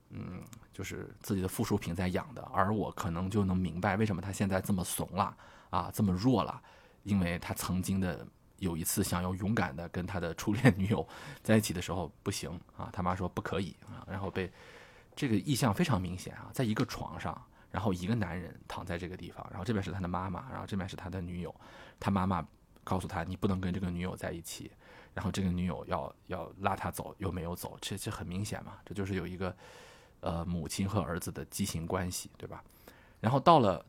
[0.09, 5.35] 嗯，就是自己的附属品在养的，而我可能就能明白为什么他现在这么怂了
[5.69, 6.61] 啊，这么弱了，
[7.03, 8.25] 因为他曾经的
[8.57, 11.07] 有一次想要勇敢的跟他的初恋女友
[11.43, 14.51] 在一起的时候不行啊，他妈说不可以啊，然后被
[15.15, 21.53] 这个意象非常明显啊，在一个床上，然后一个男人躺在这个地方，然后这边是他的妈妈，然后这边是他的女友，
[21.99, 22.45] 他妈妈
[22.83, 24.71] 告诉他你不能跟这个女友在一起，
[25.13, 29.55] 然后这个女友要要拉他走又没有走，这这很明显嘛，这就是有一个。
[30.19, 32.63] 呃，母亲和儿子的畸形关系，对吧？
[33.19, 33.85] 然后到了，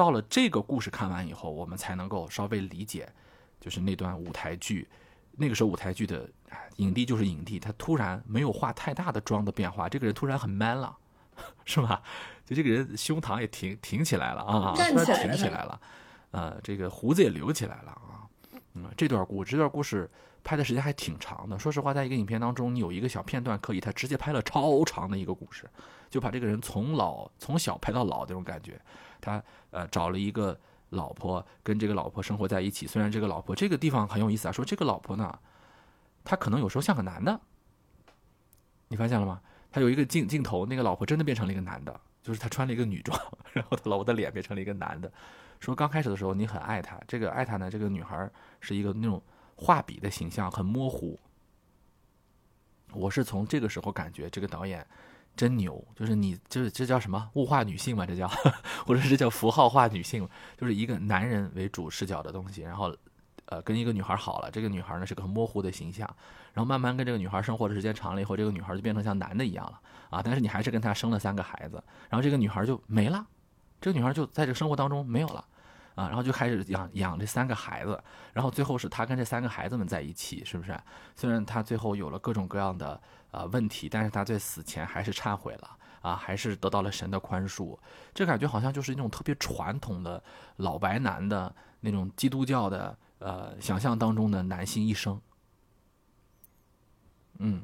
[0.00, 3.06] 到了这个故事看完以后，我们才能够稍微理解，
[3.60, 4.88] 就是那段舞台剧，
[5.32, 6.26] 那个时候舞台剧的
[6.76, 10.96] 影帝就是影帝，他突然没有化太大的妆的变化，这个人突然很 man 了，
[11.66, 12.02] 是吧？
[12.46, 15.80] 就这个人胸膛也挺挺起来了啊，突然挺起来了，
[16.30, 18.24] 呃，这个胡子也留起来了啊，
[18.72, 20.10] 嗯，这段故这段故事。
[20.42, 21.58] 拍的时间还挺长的。
[21.58, 25.68] 说实话，在一个影片当中，你有一个小片段可以，他直接拍了超长的一个故事，
[26.08, 28.80] 就把这个人从老从小拍到老这种感觉。
[29.20, 32.86] 他呃找了一个老婆，跟这个老婆生活在一起。
[32.86, 35.38] 虽然这个老婆这个地方很有意思啊，说这个老婆呢，
[36.24, 37.40] 她可能有时候像个男的。
[38.88, 39.40] 你发现了吗？
[39.70, 43.16] 他有一个镜镜头，那个老婆真的变成了一个男的，就是他穿了一个女装，
[43.52, 45.12] 然后他老婆的脸变成了一个男的。
[45.60, 48.28] 说刚开始的时候你很爱他，这个爱他呢，这个女孩
[48.60, 49.22] 是一个那种。
[49.62, 51.18] 画笔的形象很模糊，
[52.94, 54.84] 我是从这个时候感觉这个导演
[55.36, 58.06] 真牛，就是你这这叫什么物化女性嘛？
[58.06, 58.26] 这叫
[58.86, 62.96] 或者是叫符号化女性，就是一个男人为主视角的东西，然后
[63.44, 66.08] 呃跟一个女孩好了，这个女孩呢是个很模糊的形象，
[66.54, 70.22] 然后慢慢跟这个女孩生活的时间长了以后，这个女孩就变成像男的一样了啊！
[70.24, 73.26] 但是你还是跟她生了三个孩子，然后这个女孩就没了，
[73.78, 75.44] 这个女孩就在这个生活当中没有了。
[75.94, 80.78] 啊，然后就开始养养这三个孩子，然后最后是他跟这三个孩子们在一起，是不是？
[81.14, 83.00] 虽然他最后有了各种各样的
[83.30, 87.78] 呃问题，但是他在死前还是忏悔了啊，还是得到了神的宽恕。
[88.14, 90.22] 这感觉好像就是那种特别传统的
[90.56, 95.20] 老白男的那种基督教的呃想象当中的男性一生。
[97.38, 97.62] 嗯。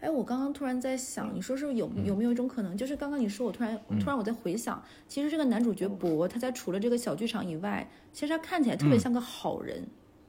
[0.00, 9.84] 哎，我刚刚突然在想，你说是有有没有一种可能，就是刚刚你说，我突然突然我在回想，其实这个男主角博，他在除了这个小剧场以外，其实他看起来特别像个好人，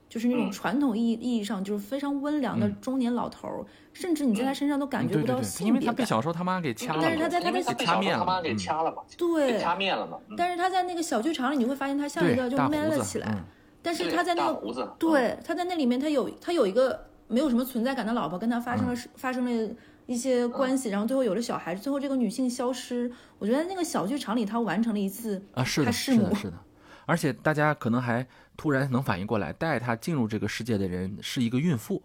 [0.10, 10.18] 就是那种传统意意义上就是非常温良的中年老头儿，甚至你在他身上都感觉不到性别因为他被小时候他妈给掐了，但是他在他的掐灭了，他妈给掐了嘛，对，掐灭了嘛。
[10.36, 13.44] 但是他在那个小剧场里，你会发现他像一个就 man 了起来，
[13.84, 19.76] 但是他在那个对他在那里面，他有他有一个没有什么存在感的老婆，跟他发生了发生了。
[20.10, 23.12] 一些关系，然后最后有了小孩，最后这个女性消失。
[23.38, 26.58] 我觉得那个小剧场里，他完成了一次啊，是的，是的，是的。
[27.06, 28.26] 而且大家可能还
[28.58, 32.02] 突然能反应过来，带他进入这个世界的人是一个孕妇，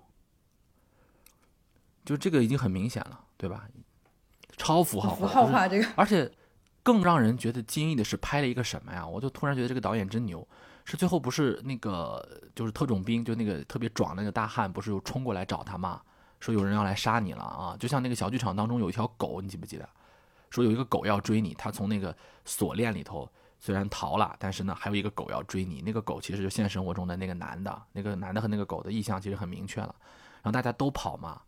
[2.04, 3.66] 就这个已经很明显了，对吧？
[4.58, 5.86] 超符号化，符号化这个。
[5.96, 6.30] 而且
[6.82, 9.06] 更让人觉得惊异的是，拍了一个什么呀？
[9.06, 10.46] 我就突然觉得这个导演真牛，
[10.84, 16.00] 是最后不是那个就是特种兵，就那个特别壮那个大汉，不是又冲过来找他吗？
[16.40, 17.76] 说有人要来杀你了啊！
[17.80, 19.88] 就像那个小剧场当中有一条狗，你记不记得？
[20.50, 23.26] 说有一个狗要追你，他从那个锁链里头
[23.58, 25.80] 虽然逃了，但是呢还有一个狗要追你。
[25.80, 29.94] 那个狗其实就现实生活中的那个男的，那个男的和那个狗的意向其实很明确了。
[30.42, 31.40] 然后大家都跑嘛，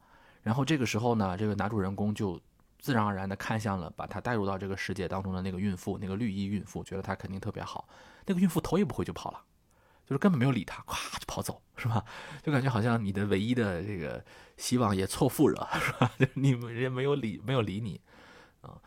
[0.43, 2.41] 然后这个时候呢，这个男主人公就
[2.87, 7.89] 自然而然的看向了把他带入到这个世界当中的那个孕妇，那个绿衣孕妇，觉得她肯定特别好。
[8.27, 9.43] 那个孕妇头也不回就跑了，
[10.05, 12.05] 就是根本没有理他，咵就跑走，是吧？
[12.45, 14.25] 就感觉好像你的唯一的这个
[14.57, 16.13] 希望也错付了，是吧？
[16.17, 18.01] 就你们人没有理，没有理你
[18.61, 18.81] 啊。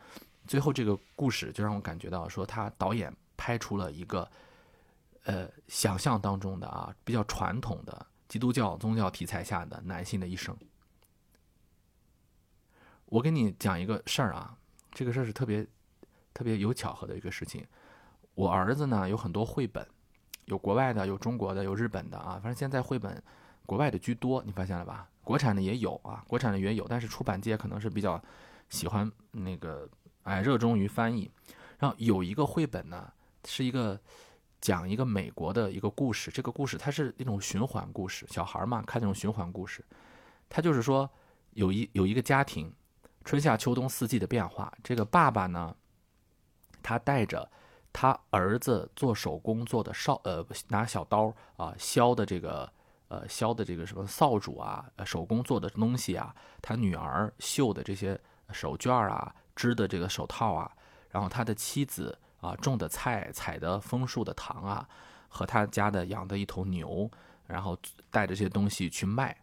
[0.47, 4.31] 最后这个故事就让我感觉到，说他导演拍出了一个
[5.25, 10.57] 呃想象当中的啊比较传统的基督教宗教题材下的男性的一生。
[13.09, 14.55] 我跟你讲一个事儿啊，
[14.91, 15.65] 这个事儿是特别
[16.31, 17.65] 特别有巧合的一个事情。
[18.35, 19.85] 我儿子呢有很多绘本，
[20.45, 22.33] 有国外的，有中国的，有日本的啊。
[22.35, 23.21] 反正现在绘本
[23.65, 25.09] 国外的居多，你发现了吧？
[25.23, 28.23] 国产的也有啊，国产的也有，但是出版界可能是比较
[28.69, 29.89] 喜欢那个
[30.21, 31.29] 哎热衷于翻译。
[31.79, 33.11] 然后有一个绘本呢，
[33.43, 33.99] 是一个
[34.61, 39.83] 讲一个美国的一个故事，这个故事它是那种循环故事，小孩儿嘛看那种循环故事，
[40.47, 41.09] 它就是说
[41.53, 42.71] 有一有一个家庭。
[43.29, 45.75] 春夏秋冬四季的变化，这个爸爸呢，
[46.81, 47.47] 他带着
[47.93, 52.67] 他儿子做手工做的扫呃拿小刀啊削的这个
[53.07, 58.19] 呃削的这个什么扫帚啊，手工做的东西啊，他女儿绣的这些
[58.51, 60.71] 手绢啊，织的这个手套啊，
[61.11, 64.89] 然后他的妻子啊种的菜采的枫树的糖啊，
[65.27, 67.07] 和他家的养的一头牛，
[67.45, 67.77] 然后
[68.09, 69.37] 带着这些东西去卖，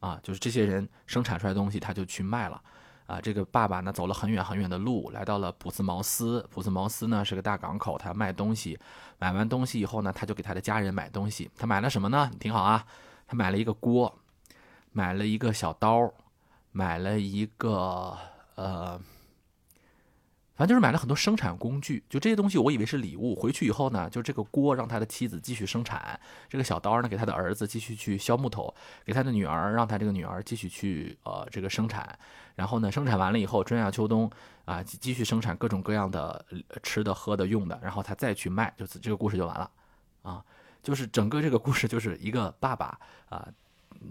[0.00, 2.62] 啊，就是这些人生产出来东西，他就去卖了。
[3.06, 6.46] 啊，这个爸爸呢走了很远很远的路，来到了普斯茅斯。
[6.50, 8.78] 普斯茅斯呢是个大港口，他卖东西。
[9.18, 11.50] 买完东西以后呢，他就给他的家人买东西。
[11.56, 12.28] 他买了什么呢？
[12.32, 12.84] 你听好啊，
[13.26, 14.12] 他买了一个锅，
[14.92, 16.12] 买了一个小刀，
[16.72, 18.16] 买了一个
[18.56, 19.00] 呃。
[20.56, 23.34] 反正就是买了很多生产工具，就这些东西，我以为是礼物。
[23.34, 32.18] 回去以后呢，就这个锅让他的妻子继续生产，这个小刀呢给他的儿子继续去削木头，给他的女儿让他这个女儿继续去呃这个生产。
[32.54, 34.30] 然后呢，生产完了以后，春夏秋冬
[34.64, 36.42] 啊继续生产各种各样的
[36.82, 39.70] 吃的、喝的、用的，然后他再去卖，就这个故事就完了
[40.22, 40.42] 啊。
[40.82, 43.46] 就是整个这个故事就是一个爸爸啊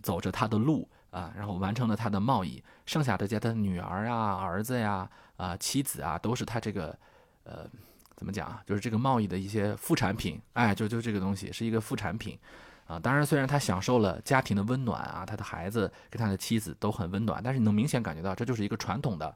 [0.03, 5.09] 走着他的路啊，然后完成了他的贸易，剩下的家他的女儿啊、儿子呀。
[5.37, 6.97] 啊，妻子啊，都是他这个，
[7.43, 7.69] 呃，
[8.15, 8.63] 怎么讲啊？
[8.65, 12.39] 就是这个贸易的一些副产品，哎，就就这个东西是一个副产品，
[12.87, 19.35] 啊，当然虽然他享受了家庭的温暖啊，他的孩子跟他的妻子都很温暖，但是你能明显感觉到这就是一个传统的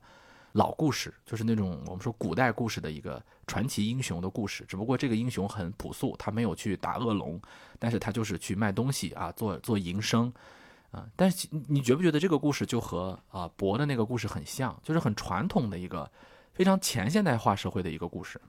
[0.53, 7.37] 老故事，就是那种我们说古代故事的一个传奇英雄的故事，只不过这个英雄很朴素，他没有去打恶龙，
[7.77, 10.31] 但是他就是去卖东西啊，做做营生。
[10.91, 16.09] 啊，但是你觉不觉得这个故事就和啊博的那个故事很像，就是很传统的一个
[16.53, 18.41] 非常前现代化社会的一个故事，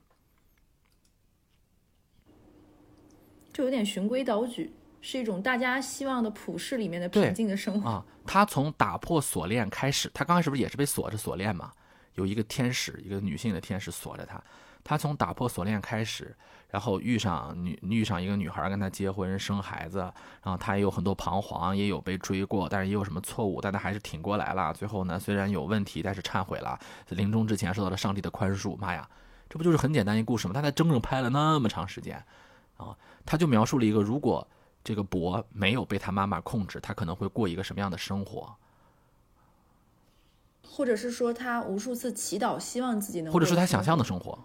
[3.52, 8.04] 就有点循规蹈矩，是一种大家希望的普世里面的平静的生活啊。
[8.26, 11.72] 他从打破锁链开始，他刚开始不是也是被锁着锁链嘛？
[12.14, 14.42] 有一个天使，一个女性的天使锁着他，
[14.84, 16.36] 他从打破锁链开始。
[16.70, 19.98] 然后遇上女遇上一个女孩跟他结婚生孩子，
[20.40, 24.72] 然后他也有很多彷徨，也有被追过，但是也有什么错误，但他还是挺过来了。
[24.72, 28.76] 最后呢，虽然有问题，但是忏悔了，临终之前受到了上帝的宽恕。
[28.76, 29.10] 妈呀，
[29.48, 30.54] 这不就是很简单一故事吗？
[30.54, 32.24] 他在整整拍了那么长时间，
[32.76, 34.46] 啊，他就描述了一个如果
[34.84, 38.54] 这个博没有被他妈妈控制，他可能会过一个什么样的生活，
[40.64, 44.38] 或者是说他无数次祈祷，希望自己能，或者说他想象的生活。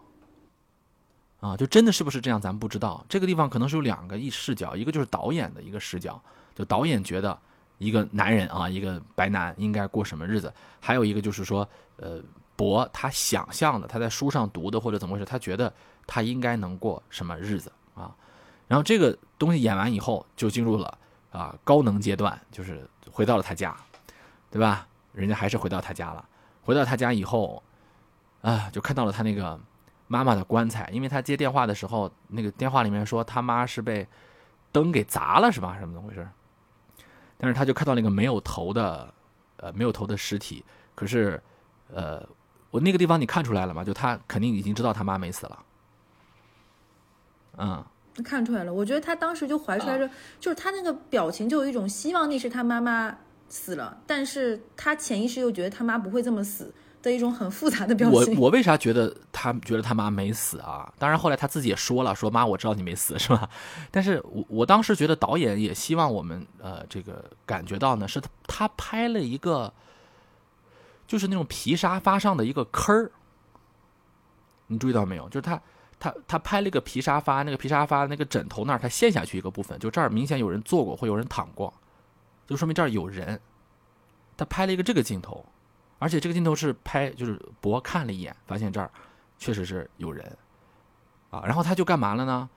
[1.41, 3.05] 啊，就真的是不是这样，咱不知道。
[3.07, 6.19] 这个地方可能是有两个一视角，一个就是导演的一个视角，
[6.55, 7.37] 就导演觉得
[7.77, 11.67] 一个男人啊，一个白男应该过什么日子；还有一个就是说，
[11.97, 12.19] 呃，
[12.55, 15.71] 博他想象的，他在书上读的或者怎么回事，他觉得
[16.07, 18.15] 他应该能过什么日子啊。
[18.67, 20.97] 然后这个东西演完以后，就进入了
[21.31, 23.77] 啊高能阶段，就是回到了他家，
[24.49, 24.87] 对吧？
[25.13, 26.27] 人家还是回到他家了。
[26.63, 27.61] 回到他家以后，
[28.41, 29.59] 啊，就看到了他那个。
[30.07, 34.07] 妈妈的棺材，因为他接电话的时候，那个电话里面说他妈是被
[34.71, 35.77] 灯给砸了，是吧？
[35.79, 36.27] 什么怎么回事？
[37.37, 39.13] 但是他就看到那个没有头的，
[39.57, 40.63] 呃，没有头的尸体。
[40.93, 41.41] 可是，
[41.93, 42.25] 呃，
[42.71, 43.83] 我那个地方你看出来了吗？
[43.83, 45.65] 就他肯定已经知道他妈没死了。
[47.57, 47.83] 嗯，
[48.23, 48.73] 看出来了。
[48.73, 53.17] 我觉得他当时就怀出来着，就是他那个表情就有一种希望那是他妈妈
[53.49, 56.73] 死了，但是他潜意识又觉得他妈不会这么死。
[57.11, 58.35] 的一种很复杂的表情。
[58.35, 60.91] 我我为啥觉得他觉得他妈没死啊？
[60.97, 63.49] 当然后来他自己也说了，说妈我知道你没死是吧？
[63.91, 69.71] 但是我我当时觉得导演也希望我们呃这个感觉到呢，是他他拍了一个，
[71.07, 73.11] 就是那种皮沙发上的一个坑儿。
[74.67, 75.29] 你注意到没有？
[75.29, 75.61] 就是他
[75.99, 81.73] 他他拍了一个皮沙发，那个皮沙发那个枕头那儿他陷下去一个部分，就这儿明显有人坐过或有人躺过，
[82.47, 83.39] 就说明这儿有人。
[84.37, 85.45] 他拍了一个这个镜头。
[86.05, 88.91] 而且这个镜头是拍，就是博看了一眼，发现这儿
[89.39, 90.37] 确实是有人，
[91.31, 92.47] 啊，然后他就干嘛了呢？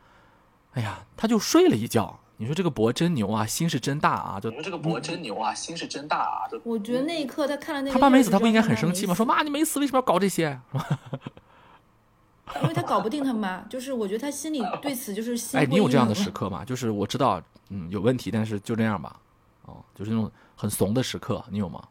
[0.75, 2.21] 哎呀，他就睡了一觉。
[2.37, 4.39] 你说这个博真牛啊，心是真大啊！
[4.39, 6.47] 就你说这个博真牛啊，心是真大啊！
[6.53, 9.15] 就我觉得那一刻他看了那个，他爸没死，他不应该很生气吗？
[9.15, 10.61] 说妈，你没死，为什么要搞这些？
[12.61, 15.59] 因为他搞不定他妈，就是我觉得他心里 对此就是心。
[15.59, 16.67] 哎，你有这样的时刻吗？
[16.67, 19.19] 就是我知道，嗯，有问题，但是就这样吧。
[19.65, 21.83] 哦，就是那种很怂的时刻，你有吗？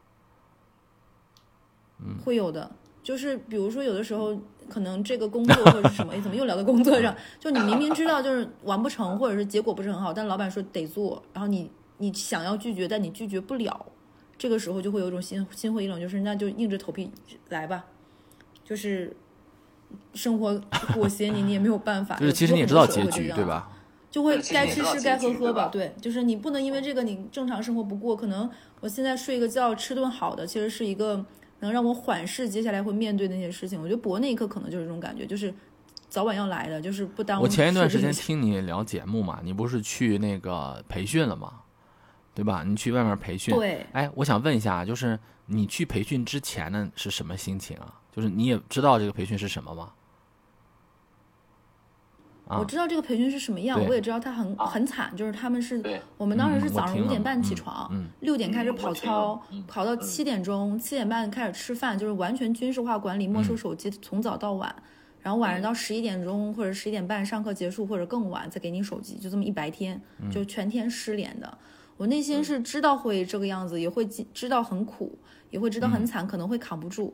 [2.00, 2.70] 嗯，会有的。
[3.02, 4.38] 就是比如说，有的时候
[4.68, 7.14] 可能这个工作或者是什么，哎，怎么又聊到工作上？
[7.40, 13.86] 就你明明知道就是完不成，或者是结果不是很好，但老板说得做，然后你你想要拒绝，但你拒绝不了，
[14.36, 17.10] 这个时候就会有一种心心灰意冷，就是那就硬着头皮
[17.48, 17.86] 来吧，
[18.62, 19.16] 就是
[20.12, 20.60] 生活
[20.92, 22.16] 裹挟你，你也没有办法。
[22.20, 23.70] 就是其实你也知道结局，对吧？
[24.10, 31.24] 就会该吃吃该喝喝吧，对，就是你不能因为这个你正常生活不过，可能我现在睡个觉吃顿好的，其实是一个。
[31.60, 35.52] 能让我缓释接下来会面对那些事情，我觉得博那一刻可能就是这种感觉，就是
[36.08, 37.42] 早晚要来的，就是不耽误。
[37.42, 41.60] 我前一段时间听你聊节目嘛，你不是去那个培训了吗？
[42.34, 42.62] 对吧？
[42.64, 43.54] 你去外面培训。
[43.54, 43.84] 对。
[43.92, 47.94] 哎，我想问一下，就是你去培训之前呢是什么心情啊？
[48.14, 49.92] 就是你也知道这个培训是什么吗？
[52.50, 55.82] 我知道这个培训是什么样，我也知道他很很惨，就是他们是
[56.16, 57.90] 我们当时是早上五点半起床，
[58.20, 64.74] 六点开始跑操，跑到七点钟，七点半开始吃饭，就是完全军事化管理，没收手机，从早到晚，
[65.20, 71.58] 然后晚上到十一点钟或者十一点半上课结束或者更晚再给你手机，就这么一白天，就全天失联的。
[71.96, 75.18] 我内心是知道会这个样子，也会知道很苦，
[75.50, 77.12] 也会知道很惨，可能会扛不住。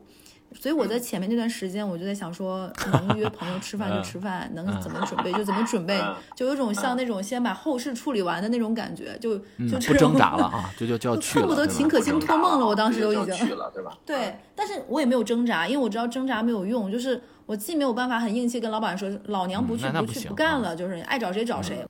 [0.57, 6.01] 所以我在前面那段时间，我就在想说，能约朋友吃饭就吃饭， 能怎么准备就怎么准备，
[6.35, 13.91] 就有种像那种先把后事处理完的那种感觉，就就不挣扎了啊，就就就要去恨不得秦可卿托梦了，我当时都已经去了，对吧？
[14.05, 21.85] 对，但是我也没有挣扎，因为我知道挣扎没有用，就是我既没有办法很硬气跟老板说老娘不去不去不干了，就是爱找谁找谁，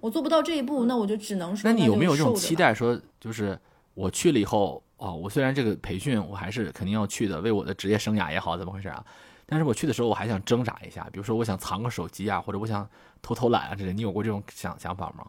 [0.00, 1.70] 我做不到这一步，那我就只能说。
[1.70, 3.58] 那你有没有这种期待，说就是
[3.94, 4.83] 我去了以后？
[5.04, 9.04] 哦，我虽然这个培训我还是肯定要去的，为我的职业生涯也好，怎么回事啊？
[9.44, 12.88] 但是我去的时候我还想挣扎一下，比如说我想藏个手机啊，或者我想
[13.20, 13.92] 偷偷懒啊之类。
[13.92, 15.26] 你有过这种想想法吗？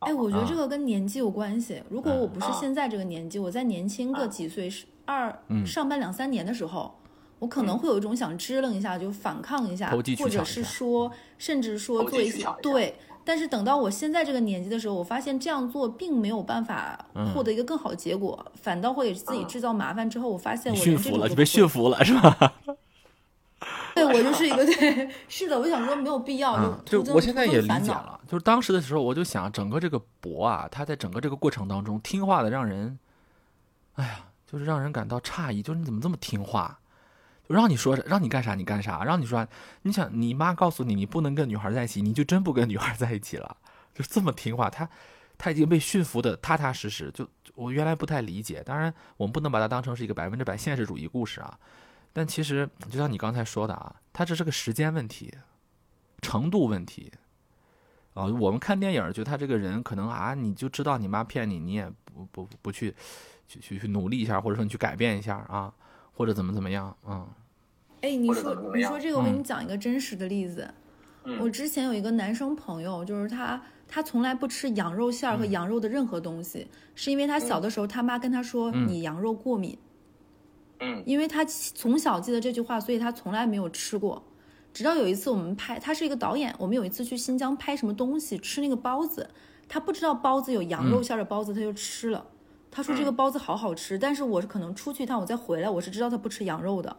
[0.00, 1.80] 哎，我觉得这个跟年纪有关系。
[1.88, 5.32] 如果我不是现在这个年纪，我在年轻个几岁，是二
[5.64, 6.98] 上班两三年的时候，
[7.38, 12.96] 我可能会有一种想支棱一下，就反抗一下，或者是说，甚至说做一些对。
[13.24, 20.08] 但是等到我现在这个年纪的时候，我发现这样做并没有办法获得一个更好的结果，反倒会给自己制造麻烦。
[20.08, 22.52] 之后我发现我驯服了，就被驯服了，是吧？
[23.94, 26.76] 对，我就是一个 对，是的，我想说没有必要。
[26.84, 32.98] 就我现在也理解了，就是当时的时候，我就想，整个这个博啊，他在整个这个过程当中听话的让人，
[33.94, 34.18] 哎呀，
[34.50, 36.78] 就是让人感到诧异，就是你怎么这么听话？
[37.46, 39.46] 让你说让你干啥你干啥，让你说
[39.82, 43.56] 你想你妈告诉你你不能跟女孩在一起，你就真不跟女孩在一起了，
[43.94, 44.70] 就这么听话。
[44.70, 44.88] 他
[45.36, 47.10] 他已经被驯服的踏踏实实。
[47.12, 51.58] 就我原来不太理解，当然我们不能把它当成是一个百分之百现实主义故事啊。
[52.12, 55.34] 但其实就像你刚才说的啊，它这是个时间问题，
[56.22, 57.12] 程度问题
[58.14, 58.24] 啊。
[58.24, 62.94] 我们看电影觉得他这个人可能啊，你就知道你妈骗你，你也不不不去
[63.46, 65.72] 去去去努力一下，或者说你去改变一下啊。
[66.14, 67.26] 或者怎么怎么样，嗯，
[68.00, 70.72] 哎，你说你说这个，我给你讲一个真实的例子。
[71.40, 79.76] 我之前有一个男生朋友，就是他，他从来不吃羊肉馅儿和羊肉的任何东西，是因为他小的时候他妈跟他说你羊肉过敏。
[80.80, 84.22] 嗯，因为他从小记得这句话，所以他从来没有吃过。
[84.72, 89.30] 直到有一次我们拍，他是一个导演，我们有一次去新疆拍什么东西，吃那个包子，
[89.66, 92.26] 他不知道包子有羊肉馅的包子，他就吃了。
[92.76, 96.96] 他说这个包子好好吃，但是我是可能出去一趟，我再回来，我是知道他不吃羊肉的。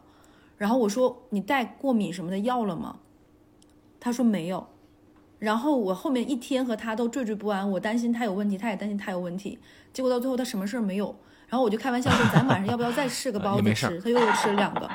[0.58, 3.00] 然后我说你带过敏什么的药了吗？
[4.00, 4.68] 他说没有。
[5.38, 9.60] 然后我后面一天和他都惴惴不安，我担心他有问题，他也担心他有问题。
[9.92, 11.14] 结果到最后他什么事儿没有。
[11.50, 14.00] 然后我就开玩笑说咱晚上要不要再试个包子吃？
[14.00, 14.90] 他又又吃了两个。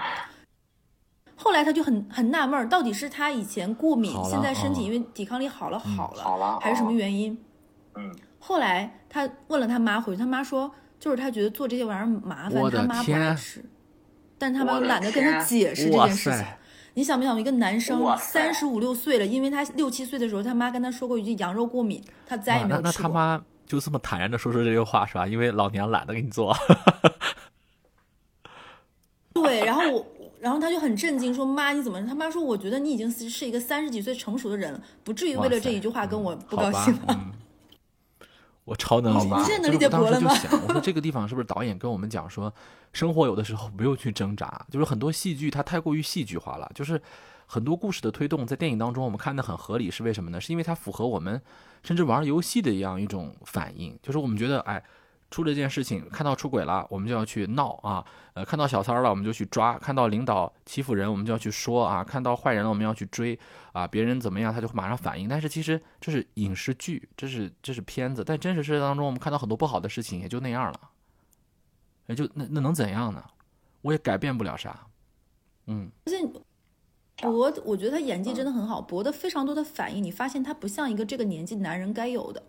[1.37, 7.37] 后来他就很很纳闷，到底是他以前过敏，现在身体因为抵抗力好了好了，还是什么原因？
[7.97, 8.17] 嗯。
[8.41, 10.69] 后来他问了他妈回去，他妈说
[10.99, 13.65] 就是他觉得做这些玩意儿麻烦，他妈不爱吃，
[14.37, 16.45] 但他妈懒得跟他解释这件事情。
[16.95, 22.91] 你想不想一个男生三十五六岁了，因为他六七岁的时候他妈跟他说过一句羊肉过敏，他再也没有吃过。
[22.91, 25.25] 那他妈就这么坦然的说出这句话是吧？
[25.27, 26.53] 因为老娘懒得给你做。
[29.33, 30.07] 对，然后我，
[30.41, 36.93] 然后他就很震惊说：“妈，你怎么？”他妈说：“我觉得你已经是一个三十几岁成熟的人了，不至于为了这一句话跟我不高兴。”
[38.65, 42.53] 我超能理解，就是我当时博了吗就想，我说这个地方是不是导演跟我们讲说，
[42.93, 47.01] 生活有的时候不用去挣扎，就是很多戏剧它太过于戏剧化了，就是
[47.47, 50.41] 很多故事的推动在电影当中我们看的很合理，是为什么呢？
[50.41, 51.41] 是因为它符合我们
[51.83, 54.83] 甚至玩游戏的一样一种反应，就是我们觉得哎。
[55.31, 58.05] 出了一件事情，看到出轨了，我们就要去闹啊！
[58.35, 63.39] 呃，看到小三儿了，我们就去抓；看到领导欺负人，我们就要去说啊；看到坏人了，我们要去追
[63.73, 63.87] 啊。
[63.87, 65.29] 别人怎么样，他就会马上反应。
[65.29, 70.81] 但是其实这是影视剧，这是这是片子，在真实世界当中，我们看到很多不好的事情，也就那样了，
[72.07, 73.23] 也就那那能怎样呢？
[73.83, 74.87] 我也改变不了啥。
[75.67, 76.27] 嗯，而且
[77.23, 82.43] 博，我觉得他演技真的很好，博的非常多的反应，你发现他不像一个这个年纪男人该有的，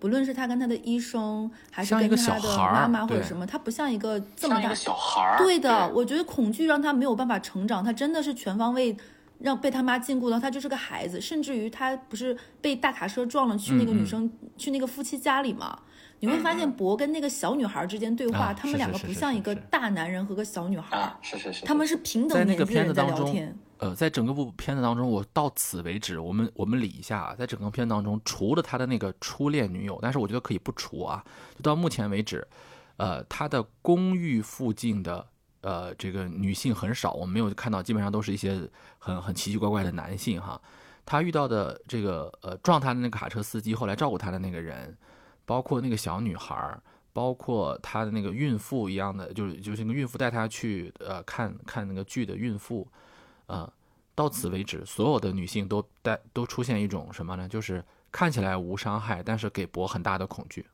[0.00, 5.38] 不论是他跟他的医生，还是跟他的妈妈或者什么，他不像一个这么大像一个小孩儿。
[5.38, 8.96] 对的，我觉得恐惧让他没有办法成长，他真的是全方位
[9.38, 15.78] 让被他妈禁锢到，他就是个孩子，甚至于他不是被大卡车撞了去那个嗯嗯女生、去那个夫妻家里嘛？
[16.20, 31.24] 你会发现博跟那个小女孩之间对话，啊他们两个不像一个大男人和个小女孩，啊，是是是，他们是平等在那个年纪的人在片子聊天。，呃，在整个部片子当中，我到此为止，我们我们理一下啊，在整个片当中，除了他的那个初恋女友，但是我觉得可以不除啊，
[31.56, 32.46] 就到目前为止，
[32.98, 35.26] 呃，他的公寓附近的
[35.62, 38.68] 呃这个女性很少，我们没有看到，基本上都是一些
[38.98, 40.60] 很很奇奇怪怪的男性哈。
[41.06, 44.94] 他遇到的这个呃撞他的那个卡车司机，后来照顾他的那个人，
[45.50, 46.80] 包括那个小女孩，
[47.12, 52.86] 包括她的那个孕妇一样的，就是就是那个孕妇带她去呃看看那个剧的孕妇，
[53.46, 53.68] 呃，
[54.14, 57.48] 到此为止，所有的女性都带都出现一种什么呢？
[57.48, 60.64] 就是看起来无伤害，但是给博很大的恐惧。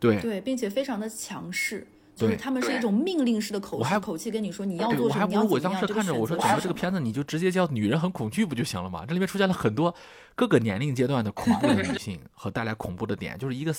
[0.00, 5.80] 对，对，并且非常的强势，就是他们是一种命令式的口我还口气跟你说你要对做什么，你我还不如我要怎么样。
[5.80, 9.04] 当时看着我说整个这个片子你就直接叫女人很恐惧不就行了吗？
[9.06, 9.94] 这里面出现了很多
[10.34, 13.74] 各个年龄阶段的恐 怖的女性和带来恐怖的点，就是一个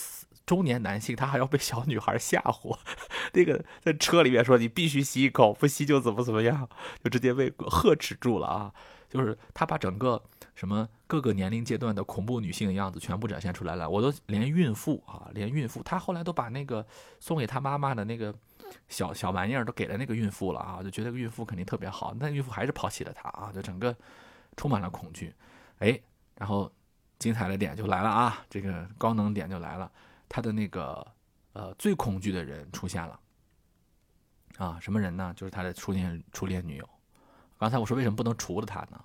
[0.45, 2.75] 中年男性他还要被小女孩吓唬，
[3.33, 6.67] 那个在车里面说你必须吸一口，不吸就怎么怎么样，
[7.03, 8.71] 就直接被呵斥住了啊！
[9.09, 10.21] 就是他把整个
[10.55, 16.83] 什么各个年龄阶段的恐怖女性的样子全部展现出来了，我都连孕妇啊，连孕妇，他后来都把那个
[17.19, 18.33] 送给他妈妈的那个
[18.87, 23.95] 小小玩意儿都给了那个孕妇了啊，就觉得孕妇肯定特别好，但孕妇还是抛弃了他啊，就整个
[24.57, 25.31] 充满了恐惧。
[25.77, 26.01] 哎，
[26.35, 26.71] 然后
[27.19, 29.91] 精彩的点就来了啊，这个高能点就来了，
[30.27, 31.05] 他的那个
[31.51, 33.19] 呃最恐惧的人出现了
[34.57, 35.31] 啊，什么人呢？
[35.37, 36.89] 就是他的初恋初恋女友。
[37.59, 38.99] 刚才我说为什么不能除了他呢？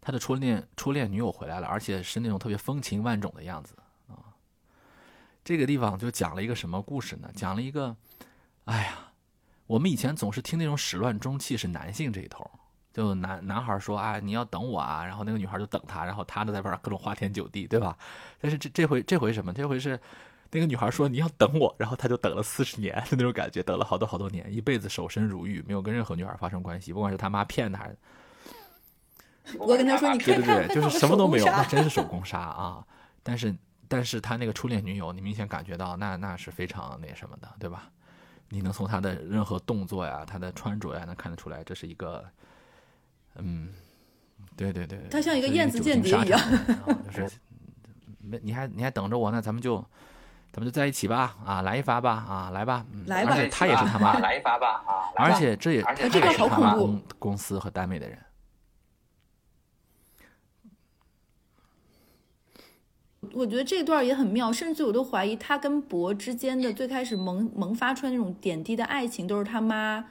[0.00, 3.74] 他的初恋初恋女友回来了，而且是那种特别风情万种的样子
[4.08, 4.32] 啊。
[5.44, 7.30] 这个地方就讲了一个什么故事呢？
[7.34, 7.96] 讲了一个，
[8.64, 9.12] 哎呀，
[9.66, 12.50] 我们以前总是听那种始乱终弃是男性这一头，
[12.92, 17.96] 就男男孩说啊你要等我啊，然后那个女孩就等他，然后他呢在外边各种花天酒地，对吧？
[18.40, 19.52] 但是这这回这回什么？
[19.52, 19.98] 这回是
[20.50, 27.88] 那个女孩说你要等我，然后他就等了四十年的那种感觉，等了好多好多年，一辈子守身如玉，没有跟任何女孩发生关系，不管是他妈骗他。
[29.58, 32.84] 我跟他说你看对对对，就是什么都没有，那 真是手工杀啊！
[33.22, 33.54] 但是
[33.86, 37.90] 但是他那个初恋女友，你明显感觉到那那是非常那什么的，对吧？
[38.50, 42.24] 你能从他的任何动作呀、他的穿着呀，能看得出来，这是一个，
[43.36, 43.68] 嗯，
[44.56, 46.40] 对对对，他像一个燕子间谍一样
[47.14, 47.30] 就是
[48.20, 49.76] 没你还你还等着我呢，咱们就
[50.50, 55.12] 咱们就在一起吧，啊，来一发吧，啊，来吧，嗯来吧而且他也是他妈，来一发吧啊！
[55.16, 58.18] 而且这也而且他这也是他妈公公司和单位的人。
[63.32, 70.04] 我觉得这段也很妙，甚至我都怀疑他跟博之间的最开始萌萌发出来那种点滴的爱情，都是他妈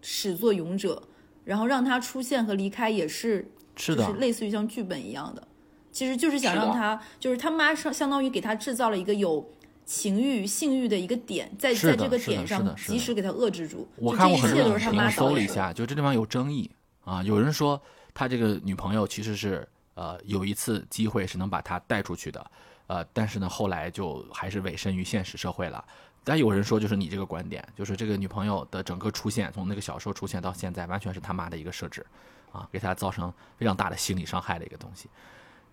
[0.00, 1.02] 始作俑者，
[1.44, 5.46] 然后让他出现和离开也是，是的就是类似于像剧本一样的，
[5.90, 9.50] 其实就是想让他，就是他妈相相当于给他制造了一个有
[9.84, 15.34] 情欲、性欲的一个点，在在这个点上及时给他遏制住，我看过很多切都是他妈搜。
[15.34, 16.70] 了一下，就这地方有争议
[17.04, 17.22] 啊。
[17.24, 17.80] 有人说
[18.14, 19.66] 他这个女朋友其实是
[19.96, 22.50] 呃有一次机会是能把他带出去的，
[22.86, 25.84] 呃，但是呢后来就还是委身于现实社会了。
[26.22, 32.04] 但有人说就是你这个观点，就是这个女朋友的整个出现，从那个小时候出现到现在，完全是他妈的一个设置
[32.52, 35.08] 啊，给他造成非常大的心理伤害的一个东西。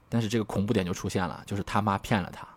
[0.10, 2.48] 但是这个恐怖点就出现了，就是他妈骗了他，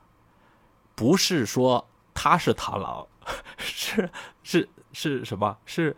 [0.94, 3.06] 不是说他是螳螂，
[3.56, 4.10] 是
[4.42, 5.56] 是是什么？
[5.64, 5.96] 是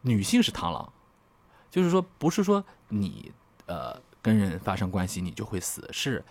[0.00, 0.92] 女性是螳螂，
[1.70, 3.32] 就是说不是说你
[3.66, 6.24] 呃跟人发生关系你就会死，是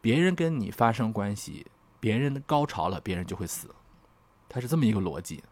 [0.00, 1.66] 别人跟你发生关系，
[2.00, 3.74] 别人的高潮了，别人就会死，
[4.48, 5.42] 它是这么一个逻辑。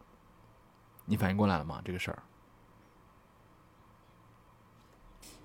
[1.07, 1.83] 你反应过来了吗？
[1.85, 2.23] 这个事儿？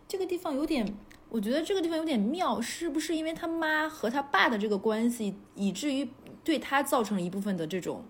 [0.08, 0.98] 这个地方有点
[1.30, 6.10] 我觉得这个地方有点妙，是不是因为他妈和他爸的这个关系，以至于
[6.44, 8.06] 对他造成了一部分的这种？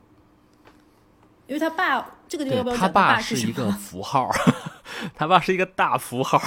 [1.48, 3.72] 因为他爸这个地方要不要他爸是一个？
[3.74, 4.30] 符号，
[5.16, 6.40] 他爸是一个大符号。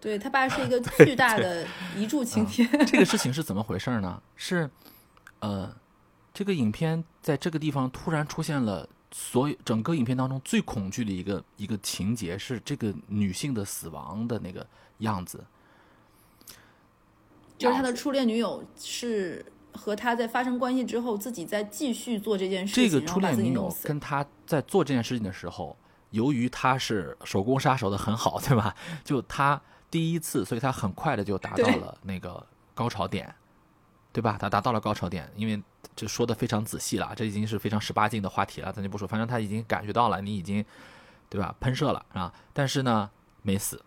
[0.00, 2.68] 对他爸是一个 巨大的一柱擎天。
[2.86, 4.20] 这个事情是怎么回事呢？
[4.34, 4.68] 是，
[5.40, 5.70] 呃，
[6.32, 14.66] 这个影片在这个地方突然出现了所有整个影片当中最恐惧的一个一个情节，是这个女性的死亡的那个
[14.98, 15.44] 样子。
[17.58, 19.44] 就是他的初恋女友是
[19.74, 23.76] 和他在发生关系之后，自己在继续做这件事情，这个初恋女友。
[23.82, 25.76] 跟他在做这件事情的时候，
[26.10, 28.74] 由于他是手工杀手的很好，对吧？
[29.04, 32.44] 就他第一次，所以他很快的就达到了那个
[32.74, 33.34] 高潮点，
[34.12, 34.36] 对吧？
[34.38, 35.62] 他达到了高潮点，因为
[35.96, 39.06] 这说的非常仔细了，这已经是非常十八禁的话题了，咱就不说。
[39.06, 40.64] 反正他已经感觉到了，你已经
[41.28, 41.54] 对吧？
[41.60, 42.32] 喷射了啊！
[42.52, 43.10] 但是呢，
[43.42, 43.82] 没死，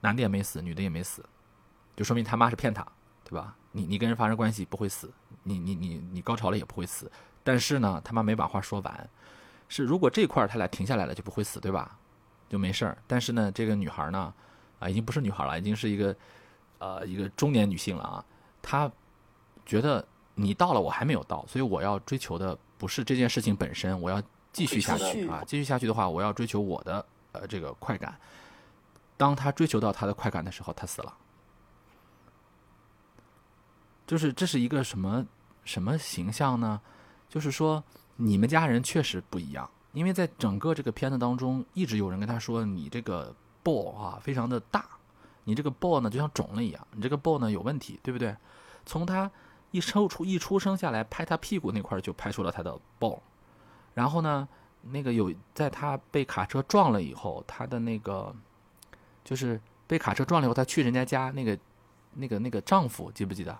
[0.00, 1.24] 男的也没死，女的也没死，
[1.96, 2.86] 就说明他妈是骗他，
[3.24, 3.54] 对吧？
[3.72, 5.12] 你你跟人发生关系不会死，
[5.42, 7.10] 你你你你高潮了也不会死，
[7.44, 9.10] 但是呢，他妈没把话说完，
[9.68, 11.98] 是如果这块儿他俩停下来了就不会死，对吧？
[12.48, 12.96] 就没事儿。
[13.06, 14.32] 但是呢，这个女孩呢，
[14.78, 16.16] 啊，已经不是女孩了，已经是一个
[16.78, 18.24] 呃一个中年女性了啊。
[18.62, 18.90] 她
[19.66, 28.18] 觉得你到了，我还没有到，所以我要追求的不是这件事情本身，我要继续下去啊，继续下去的话，我要追求我的呃这个快感。
[29.16, 31.14] 当她追求到她的快感的时候，她死了。
[34.06, 35.26] 就是这是一个什么
[35.64, 36.80] 什么形象呢？
[37.28, 37.84] 就是说
[38.20, 44.84] 你们家人确实不一样，因为在整个这个片子当中，一直有人跟他说你这个 ball 啊非常的大，
[45.44, 48.36] 你这个 ball 呢就像肿了一样，你这个 ball 呢有问题，对不对？
[48.84, 49.30] 从他
[49.70, 53.20] 一生出一出生下来拍他屁股那块就拍出了他的 ball，
[53.94, 54.48] 然后呢，
[54.82, 58.34] 那个有在他被卡车撞了以后，他的那个
[59.22, 61.56] 就是被卡车撞了以后，他去人家家那个
[62.14, 63.56] 那个那个丈夫记不记得？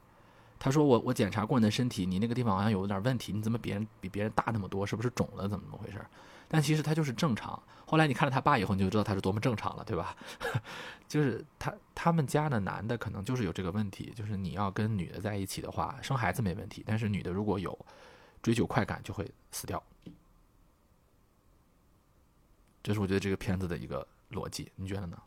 [0.58, 4.86] 他说我我检查过你的身体，你那个地方好像有点问题，你怎么别人比别人大那么多？
[4.86, 5.48] 是不是肿了？
[5.48, 6.04] 怎么怎么回事？
[6.48, 7.62] 但其实他就是正常。
[7.86, 10.16] 后来你看了他爸以后，你就知道他是多么正常了，对吧？
[11.08, 17.78] 就是他他们家的男的可能就是有这个问题，就是你要跟女的在一起的话，生孩子没问题，但是女的如果有
[18.42, 19.82] 追求快感，就会死掉。
[22.82, 25.18] 这是我觉得这个片子的一个逻辑，你觉得呢？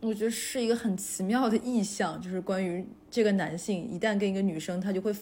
[0.00, 5.14] 我觉得是一个很奇妙的意象，就是关于这个男性一旦跟一个女生，他就会，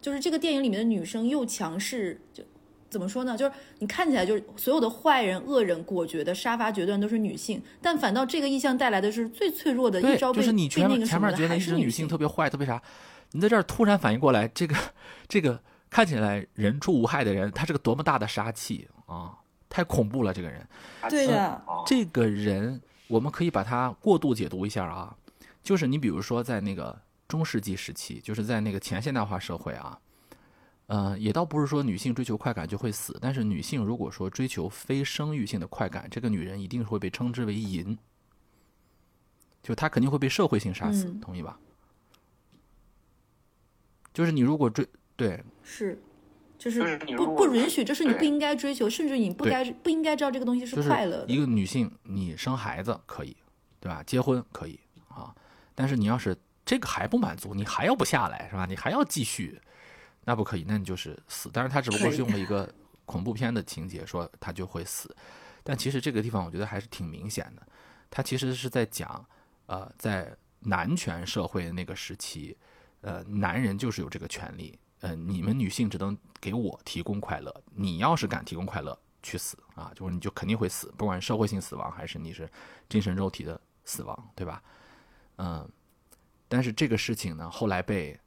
[0.00, 2.42] 就是这个电影里面的女生又强势，就
[2.88, 3.36] 怎么说呢？
[3.36, 12.80] 就是你看起来就是所有的坏人、恶人、果决的杀伐决断都是女性，但反倒这个意象带来的是最脆弱的，一招被就是你被那前面觉得一直女性性特别坏，特别啥，
[13.32, 14.76] 你在这儿突然反应过来，这个
[15.28, 15.60] 这个
[15.90, 19.32] 看起来人畜无害的人，他是个多么大的杀气啊！
[19.68, 20.64] 太恐怖了，这个人。
[21.10, 25.16] 对的，哦，这个人，我们可以把它过度解读一下啊，
[25.62, 30.00] 就是你比如说在那个中世纪时期，就是在那个前现代化社会啊，
[30.86, 37.96] 呃，也倒不是说女性追求快感就会死，但是女性如果说追求非生育性的快感，这个女人一定会被称之为淫，
[39.62, 41.58] 就她肯定会被社会性杀死，嗯同意吧？
[44.12, 44.86] 就是你如果追
[45.16, 45.98] 对是。
[46.58, 51.26] 就是不不允许，这是你不应该追求，甚至你不该不应该知道这个东西是就是快乐的。
[51.28, 53.36] 一个女性，你生孩子可以，
[53.80, 54.02] 对吧？
[54.06, 54.78] 结婚可以
[55.08, 55.34] 啊，
[55.74, 58.64] 但是你要是这个还不满足，你还要不下来，是吧？
[58.66, 59.60] 你还要继续，
[60.24, 61.50] 那不可以，那你就是死。
[61.52, 62.72] 但是他只不过是用了一个
[63.04, 65.14] 恐怖片的情节，说他就会死。
[65.62, 67.66] 但其实这个地方我觉得还是挺明显的，
[68.10, 69.24] 他其实是在讲，
[69.66, 72.56] 呃，在男权社会的那个时期，
[73.00, 79.92] 呃，男人就是有这个权利，呃，你们女性只能给我提供快乐，你要是敢提供快乐，去死啊！
[79.94, 82.50] 就是你就肯定会死，不管社会性死亡还是你是
[82.88, 84.62] 精神肉体的死亡，对吧？
[85.36, 85.68] 嗯，
[86.48, 88.18] 但是这个事情呢，后来被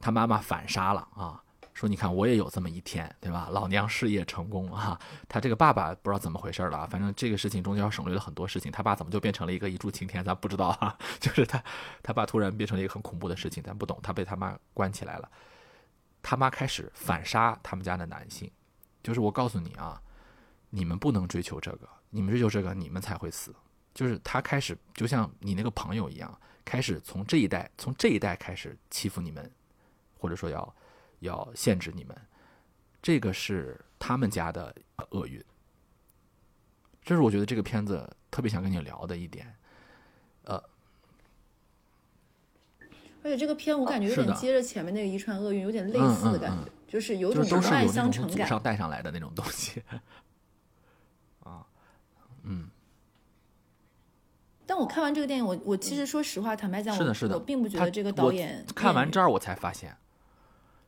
[0.00, 1.38] 他妈妈反杀了啊，
[1.74, 3.50] 说你看我也有这么一天，对吧？
[3.50, 4.98] 老娘事业成功啊！
[5.28, 10.96] 他这个爸爸不知道怎么回事了，反正这个事情中间省略了很多事情，他爸怎么就变成了一个一柱擎天，咱不知道啊。
[11.20, 11.62] 就是他
[12.02, 15.28] 他爸突然变成了一个很恐怖的事情，咱不懂，他被他妈关起来了。
[16.22, 18.50] 他妈开始反杀他们家的男性，
[19.02, 20.00] 就是我告诉你啊，
[20.70, 23.54] 你们不能追求这个，你们追求这个，你们才会死。
[23.92, 29.50] 就是他开始就像你那个朋友一样，开始从这一代，从这一代开始欺负你们，
[30.16, 30.74] 或者说要
[31.18, 32.16] 要限制你们，
[33.02, 34.74] 这个是他们家的
[35.10, 35.44] 厄运。
[37.02, 39.54] 这是我觉得这个片子特别想跟你聊的一点。
[43.24, 49.82] 而且这个片我感觉有点接着前面那个遗传厄运有点类似的感觉，嗯就是有种就是都是爱有那种从相上带上来的那种东西。
[51.42, 51.64] 啊，
[52.42, 52.68] 嗯，
[54.66, 59.96] 但我看完这个电影，我我其实说实话，坦白讲，我是的是的我并不觉得这个导演看完这儿我才发现，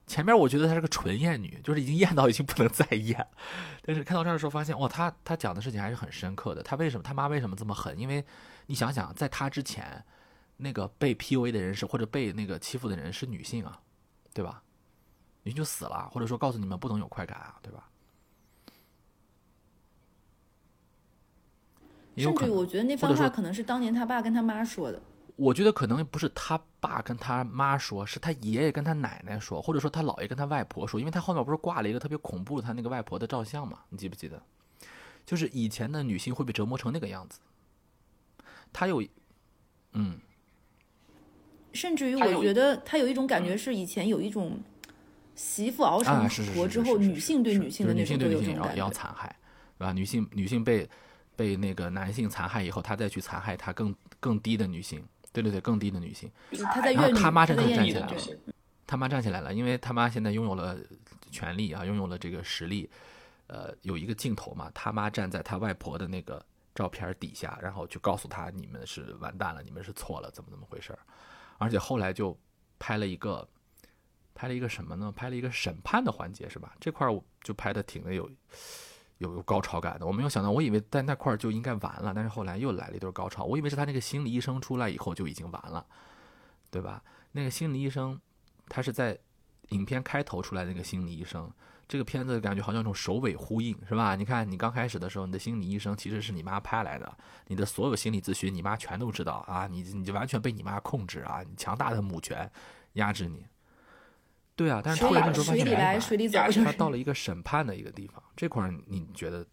[0.06, 3.26] 前面我觉得她是个纯艳女，就是已经艳到已经不能再艳，
[3.82, 6.62] 但是看到这儿的时候发现，哇，她她讲的事情还是很深刻的。
[6.62, 7.98] 她为什么她妈为什么这么狠？
[7.98, 8.22] 因为
[8.66, 10.04] 你想想，在她之前，
[10.56, 13.80] 那个被 PUA 的人是或者被那个欺负的人是女性啊，
[14.32, 14.62] 对吧？
[15.42, 17.88] 女性就死了，或者说告诉你们不能有快感啊，对吧？
[22.16, 25.02] 甚至我觉得那番话可能是当年他爸跟他妈说的。
[25.36, 34.40] 我觉得可能不是他爸跟他妈说，是他爷爷跟他奶奶说，或者说他姥爷跟他外婆说，因为他后面不是挂了一个特别恐怖的他那个外婆的照相嘛，你记不记得？
[35.26, 37.40] 就是以前的女性会被折磨成那个样子。
[38.72, 39.02] 他有，
[39.94, 40.20] 嗯，
[41.74, 44.58] 甚至于我觉得他有一种感觉是以前有一种
[45.34, 48.90] 媳妇熬啊，成是是是婆之后，是是是女性对女性的女性对那种会有这种感觉。
[48.90, 49.34] 残害，
[49.78, 49.92] 对吧？
[49.92, 50.88] 女性女性被
[51.36, 56.30] 被那个男性残害以后，他再去残害他更更低的女性，对对对，更低的女性。
[56.52, 58.08] 就是他在怨，他妈站起来了
[58.86, 60.78] 他妈站起来了，因为他妈现在拥有了
[61.30, 62.88] 权利啊，拥有了这个实力。
[63.46, 66.42] 呃，有一个镜头嘛，他妈站在他外婆的那个
[66.74, 70.98] 照片底下，然后就告诉他：“你们是完蛋了，你们是错了，怎么怎么回事儿？”
[71.58, 72.38] 而且后来就
[72.78, 73.48] 拍了一个，
[74.34, 75.12] 拍了一个什么呢？
[75.14, 76.74] 拍了一个审判的环节，是吧？
[76.80, 78.30] 这块儿我就拍的挺的有
[79.18, 80.06] 有有高潮感的。
[80.06, 83.44] 我没有想到，我以为在那块儿就应该完了，但是后来又来了一段高潮。
[83.44, 85.86] 我以为是他那个心理医生出来以后就已经完了，
[86.70, 87.02] 对吧？
[87.32, 88.20] 那个心理医生，
[88.68, 89.18] 他是在
[89.70, 91.50] 影片开头出来那个心理医生。
[91.86, 94.16] 这个片子感觉好像一种首尾呼应，是吧？
[94.16, 97.16] 你看，你刚开始的时候，你的心理医生其实是你妈派来的，
[97.46, 102.50] 你的所有心理咨询，你妈全都知道啊，你你就完全被你妈控制啊，你强大的母权
[102.94, 103.44] 压制你。
[104.56, 109.44] 对啊，但是水突然这时候发里水里来水里走，压制就是他到了一个审判的一个地方，这块儿你觉得，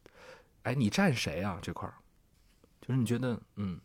[0.62, 1.60] 哎，你站谁啊？
[1.62, 1.96] 这块儿，
[2.80, 3.80] 就是你觉得，嗯，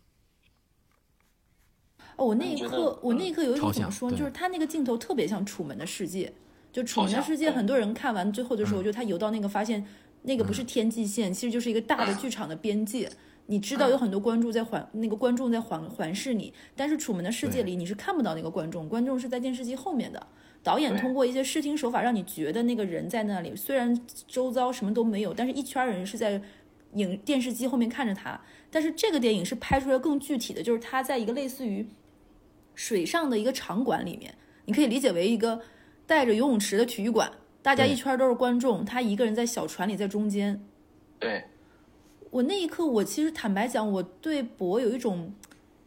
[2.16, 4.16] 哦，我那一刻，我那一刻有一种怎么说呢？
[4.16, 6.28] 就是他那个镜头特别像《楚门的世界》，
[6.76, 9.82] 就《楚门的世界》，很多人看完最后的时候，嗯就他游到那个发现
[10.20, 13.10] 那个不是天际线，其实就是一个大的剧场的边界。
[13.46, 20.26] 你知道有很多观众在环那个观众在环环视你，但是《楚门的世界》里你是看不到那个观众，观众是在电视机后面的。
[20.62, 23.98] 导演通过一些视听手法，让你觉得那个人在那里，虽然
[24.28, 26.38] 周遭什么都没有，但是一圈人是在
[26.92, 28.38] 影电视机后面看着他。
[28.70, 31.88] 但是这个电影是拍出来更具体的，就是他在一个类似于
[32.74, 34.34] 水上的一个场馆里面，
[34.66, 35.58] 你可以理解为一个
[36.06, 37.30] 带着游泳池的体育馆，
[37.62, 40.64] 大家一圈都是观众，他一个人在小船里在中间。
[41.18, 41.44] 对，
[42.30, 45.34] 我那一刻，我其实坦白讲，我对博有一种，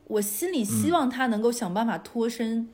[0.05, 2.67] 我心里希望他能够想办法脱身，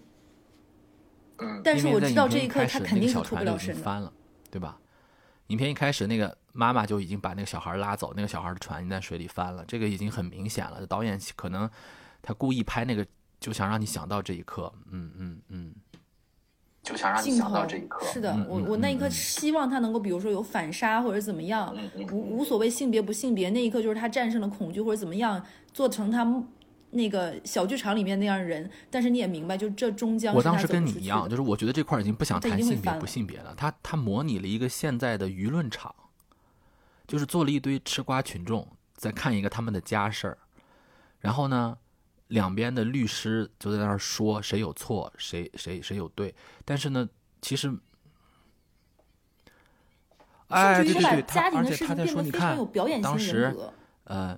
[1.37, 3.73] 嗯，但是我知道这一刻他肯定是脱不船就了身的。
[3.73, 4.11] 已经翻了，
[4.49, 4.79] 对吧？
[5.47, 10.87] 影片一开始那个妈妈就已经把那个小孩拉走，那个小孩的船已经在水里翻了，这个已经很明显了。
[10.87, 11.69] 导演可能
[12.23, 13.05] 他故意拍那个，
[13.39, 14.73] 就想让你想到这一刻。
[14.89, 15.75] 嗯嗯嗯，
[16.85, 18.05] 就想让你镜头想到这一刻。
[18.05, 21.75] 是的，我我那一刻希望他能够，比如说有反杀或者怎么样，
[22.11, 26.43] 无无所谓性别不性别，那一刻就是他战胜了恐惧或者怎么样，做成他
[26.91, 28.69] 那个小剧场里面那样人。
[28.91, 35.93] 但是你也明白，就这终将我当时跟你一样，就是我觉得这块已经不想谈性别不性别了，他他模拟了一个现在的舆论场，
[37.07, 40.37] 就是做了一堆吃瓜群众在看一个他们的家事儿，
[41.19, 41.75] 然后呢，
[42.27, 47.07] 两边的律师就在那儿说谁有错，谁谁谁有对，但是呢，
[47.41, 47.75] 其实。
[50.47, 53.55] 哎，对对对，他家庭的而且他在说，事情变得你看非常有表演当时。
[54.03, 54.37] 呃，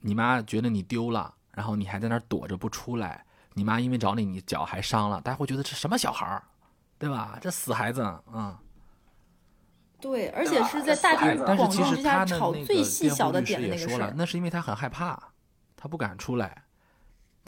[0.00, 6.42] 你妈觉得你丢了，然后你还在那儿躲着不出来，你妈因为找你，你脚还伤了，大家会觉得这什么小孩儿，
[6.98, 7.38] 对吧？
[7.40, 8.02] 这死孩子，
[8.34, 8.54] 嗯。
[9.98, 14.14] 对，而且是在大庭广众之实他的下吵那最细个辩护律小的点师也说了，的那个事儿。
[14.16, 15.32] 那是因为他很害怕，
[15.74, 16.64] 他不敢出来。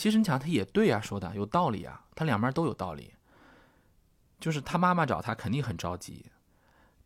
[0.03, 3.15] 其实你想，他也对啊，说的有道理啊，他两边都有道理。
[4.41, 6.27] 就是他妈妈找他肯定很着急，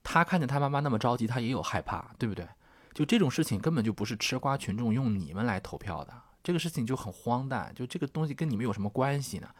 [0.02, 2.48] 他看见他妈妈那么着急，他也有害怕，对不对？
[2.94, 9.50] 就这种事情根本就不是吃瓜群众用你们来投票的，这个事情就很荒诞，就这个东西跟你们有什么关系呢？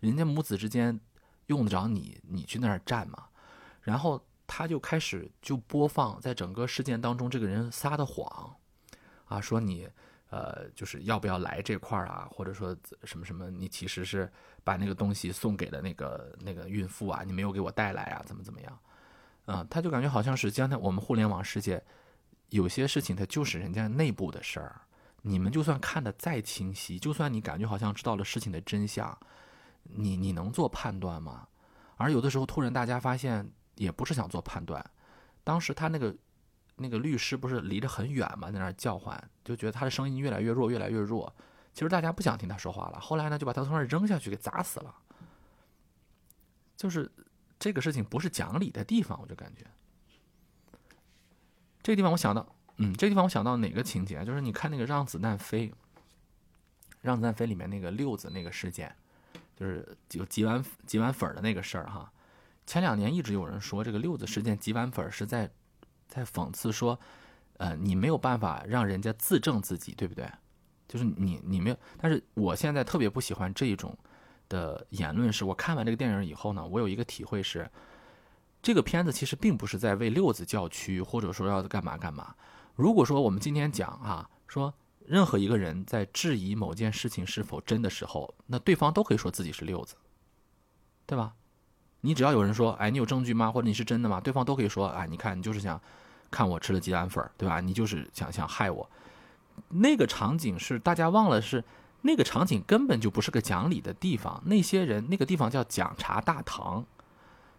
[0.00, 1.00] 人家母子之间
[1.46, 3.28] 用得着你你去那儿站吗？
[3.80, 8.54] 然后他就开始就播放在整个事件当中这个人撒的谎，
[9.24, 9.88] 啊，说你
[10.34, 14.28] 呃就是要不要来这块儿啊，或者说什么什么，你其实是
[14.64, 18.78] 把那个东西送给了那个那个孕妇啊，你没有给我带来啊，怎么怎么样？
[19.46, 21.80] 啊，他就感觉好像是将来我们互联网世界
[22.48, 24.80] 有些事情它就是人家内部的事儿，
[25.22, 29.16] 你们就算看得再清晰，就算你感觉好像知道了事情的真相，
[29.82, 31.46] 你你能做判断吗？
[31.96, 34.84] 而有的时候突然大家发现也不是想做判断，
[35.44, 36.12] 当时他那个
[36.76, 41.32] 那个律师不是离得很远嘛，在那叫唤，就觉得他的声音越来越弱，越来越弱。
[41.72, 43.00] 其实大家不想听他说话了。
[43.00, 44.94] 后来呢，就把他从那儿扔下去，给砸死了。
[46.76, 47.10] 就是
[47.58, 49.64] 这个事情不是讲理的地方，我就感觉。
[51.82, 54.24] 这个地方我想到，嗯，这个地方我想到哪个情节？
[54.24, 55.68] 就是你看那个《让子弹飞》，
[57.00, 58.94] 《让子弹飞》里面那个六子那个事件，
[59.56, 62.10] 就是有几碗几碗粉的那个事儿哈。
[62.66, 65.50] 前两年一直有人说这个六子事件几碗粉是在
[66.14, 66.98] 在讽刺说，
[67.56, 70.30] 呃，你没有办法让人家自证自己，对不对？
[70.86, 73.96] 就是你你没有，但是我现在特别不喜欢这一种
[74.48, 75.32] 的言论。
[75.32, 77.68] 是我看完这个电影以后呢，我有一个体会是，
[78.62, 82.34] 这个片子其实并不是在为六子叫屈，或者说要干嘛干嘛。
[82.76, 84.72] 如果说我们今天讲啊，说
[85.06, 89.96] 任何一个人在质疑某件事情是否真的时候，那对方都可以说自己是六子，
[91.06, 91.34] 对吧？
[92.02, 93.50] 你只要有人说，哎，你有证据吗？
[93.50, 94.20] 或者你是真的吗？
[94.20, 95.80] 对方都可以说，哎，你看，你就是想
[96.34, 97.60] 看我吃了鸡蛋粉，对吧？
[97.60, 98.90] 你就是想想害我。
[99.68, 101.62] 那个场景是大家忘了，是
[102.00, 104.42] 那个场景根本就不是个讲理的地方。
[104.46, 106.84] 那些人那个地方叫讲茶大堂，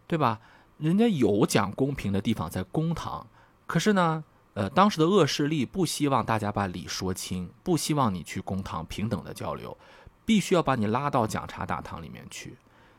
[0.06, 0.42] 对吧？
[0.78, 3.26] 人家有讲公平的地方在公堂，
[3.66, 4.22] 可是呢，
[4.56, 9.78] 呃，当时的恶势力不希望大家把理说清，不希望你去公堂平等的交流，
[10.26, 12.58] 必须要把你拉到讲茶大堂里面去。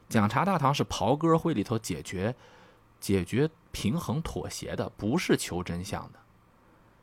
[0.09, 2.35] 讲茶大堂是袍哥会里头解决、
[3.07, 6.19] 解决平衡妥协的，不是求真相的。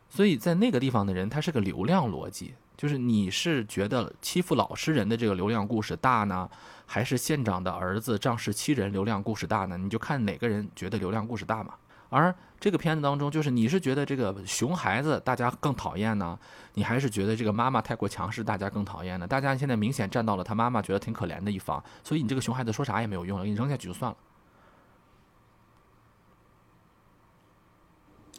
[0.09, 6.49] 所以在那个地方的人，他是个流量逻辑，就是你是觉得欺负老实人的这个流量故事大呢，
[6.85, 9.77] 还是县长的儿子仗势欺人流量故事大呢？
[9.77, 11.73] 你就看哪个人觉得流量故事大嘛。
[12.09, 16.37] 而这个片子当中，就是你是觉得这个熊孩子大家更讨厌呢，
[16.73, 19.25] 你还是觉得这个妈妈太过强势大家更讨厌呢？
[19.25, 24.17] 大家现在明显站到了他妈妈觉得挺可怜的一方，所以你这个熊孩子说啥也没有用了，给你扔下去就算了。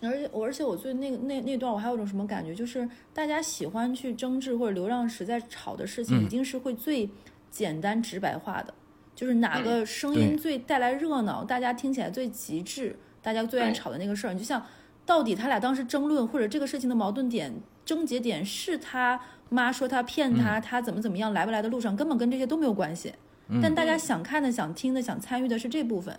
[0.07, 7.09] 而且我，而且我最那个那那段，我还有种什么感觉，就是大家喜欢去争执或者流量时在吵的事情，嗯一定是会最
[7.50, 8.72] 简单直白化的，
[9.14, 14.32] 就是哪个声音最带来热闹，大家听起来最极致，大家最爱吵的那个事儿。
[14.32, 14.64] 你就像
[15.07, 23.12] 到底他俩当时争论或者这个事情的矛盾点、症结点是他妈说他骗他，他怎么怎么样，来不来的路上根本跟这些都没有关系。
[23.62, 26.18] 但大家想看的、想听的、想参与的是这部分，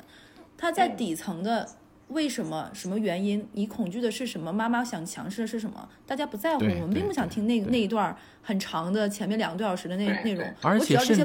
[0.55, 1.67] 他在底层的
[2.09, 4.53] 为什么、什么原因，你恐惧的是什么？
[4.53, 5.89] 妈妈想强势的是什么？
[6.05, 11.23] 大家不在乎，我们并不想听那那一段很长的前面两个多小时的那对内容，而且甚至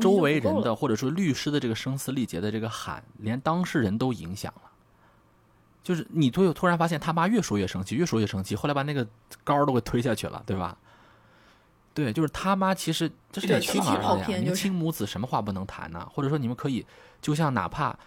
[0.00, 0.74] 周围人的。
[0.76, 2.50] 或者说律师的这个声嘶力竭的。
[2.50, 4.62] 这个喊，连当事人都影响了。
[5.82, 9.06] 就是你突突然发现他妈越说越生气，越说越生气，后来把那个
[9.44, 10.76] 杆儿都给推下去了，对吧？
[11.94, 16.06] 对，就是他妈其实这是有你亲儿子呀，亲母子什么话不能谈呢？
[16.12, 16.84] 或者说你们可以，
[17.22, 17.98] 就像哪怕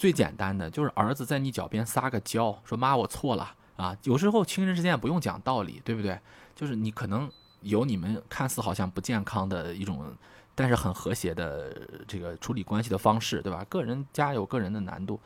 [0.00, 3.94] 最简单的，就是儿子在你脚边撒个娇，说妈我错了啊。
[4.04, 6.18] 有时候亲人之间不用讲道理，对不对？
[6.56, 7.30] 就是你可能
[7.60, 10.16] 有你们看似好像不健康的一种，
[10.54, 13.62] 但是很和谐的这个处理关系的方式，对吧？
[13.68, 15.20] 个人家有个人的难度，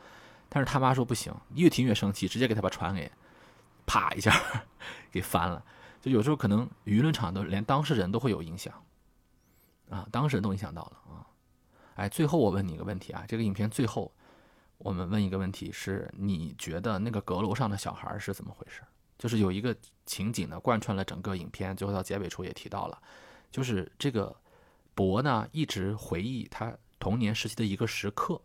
[0.49, 3.09] 但是他妈说不行，越听越生气，直接给他把船给
[3.85, 4.35] 啪一下
[5.09, 5.63] 给翻了。
[6.01, 8.73] 就有时候可能舆论场都连当事人都会有影响，
[9.89, 11.23] 啊，当事人都影响到了啊。
[11.95, 14.11] 哎，最后我问你一个问题啊，这个影片最后
[14.77, 18.81] 我们问一个问题是，你觉得那个阁楼上的小孩是怎么回事？
[19.17, 23.01] 就是有一个情景呢，贯穿了整个影片，最后到结尾处也提到了，
[23.49, 24.35] 就是这个
[24.93, 28.39] 博呢一直回忆他童年时期的一个时刻，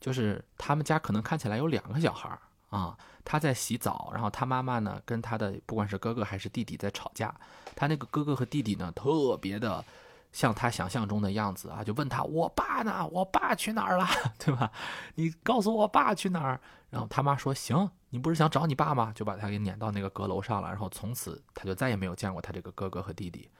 [0.00, 7.34] 就是他们家可能看起来有两个小孩儿啊，他在洗澡，然后他妈妈呢跟他的不管是哥哥还是弟弟在吵架，
[7.76, 9.84] 他那个哥哥和弟弟呢特别的
[10.32, 13.06] 像他想象中的样子啊，就问他我爸呢？
[13.08, 14.06] 我爸去哪儿了？
[14.38, 14.70] 对吧？
[15.14, 16.60] 你告诉我爸去哪儿？
[16.90, 19.12] 然后他妈说行，你不是想找你爸吗？
[19.14, 23.50] 就把他给撵到那个阁楼上了，然后从此他就再也没有见过他这个哥哥和弟弟。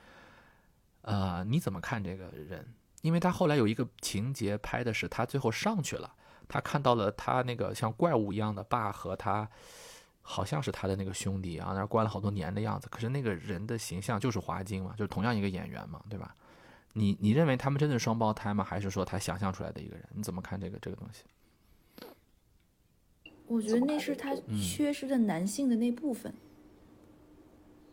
[1.03, 2.75] 呃，你怎么看这个人？
[3.03, 6.13] 因为他后来有一个情节拍的是他最后上去了，
[6.49, 9.49] 他看到了他那个像怪物一样的爸和他，
[10.21, 12.89] 好像是他的那个兄弟啊，那关了好多年的样子。
[12.91, 16.35] 可是那个人的形象就是华金嘛，就是同样一个演员嘛，对吧？
[16.99, 18.65] 你你认为他们真的是双胞胎吗？
[18.65, 20.05] 还是说他想象出来的一个人？
[20.15, 21.23] 你怎么看这个这个东西？
[23.47, 26.35] 我觉得那是他缺失的男性的那部分，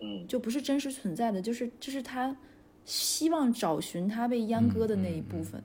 [0.02, 2.36] 嗯，就不是真实存在的，就是就是他
[2.84, 5.64] 希望找寻他被阉割的那一部分。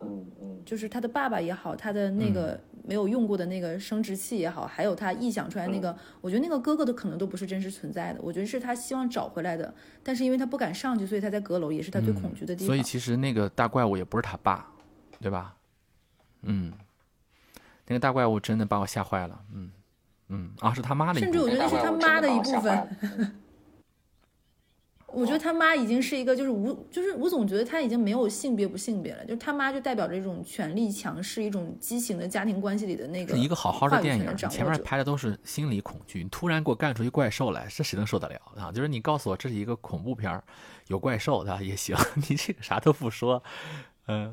[0.00, 12.66] 嗯嗯就是他的爸爸也好，他的那个没有用过的那个生殖器也好，还有他臆想出来那个，我觉得那个哥哥的可能都不是真实存在的，我觉得是他希望找回来的，但是因为他不敢上去，所以他在阁楼也是他最恐惧的地方。
[12.66, 14.68] 所以其实那个大怪物也不是他爸，
[15.18, 15.56] 对吧？
[16.42, 16.72] 嗯，
[17.86, 19.40] 那个大怪物真的把我吓坏了。
[19.54, 19.70] 嗯
[20.28, 21.32] 嗯啊，是他妈的一部分。
[21.32, 23.36] 甚至我觉得是他妈的一部分。
[25.14, 38.72] 我觉得他妈已经是一个，就是吴，就是我总觉得他已经没有性别不性别了，就是他妈就代表着一种权力强势、一种畸形的家庭关系里的那个是一个好好的电影，前面拍的都是心理恐惧，你突然给我干出一怪兽来，这谁能受得了啊？
[38.72, 40.42] 就是你告诉我这是一个恐怖片儿，
[40.88, 41.96] 有怪兽的也行，
[42.28, 43.42] 你这个啥都不说，
[44.06, 44.32] 嗯、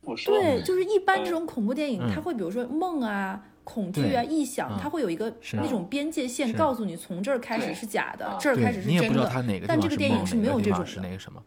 [0.00, 9.08] 不说对，嗯就是一般这种恐怖电影，嗯它会比如说梦啊、恐惧啊、对臆想，嗯它会有一个那种边界线，告诉你从这儿开始是假的啊，这儿开始是真的。
[9.08, 11.42] 不知道他哪个地但这个方是梦，电影是没有这种的是那个什么。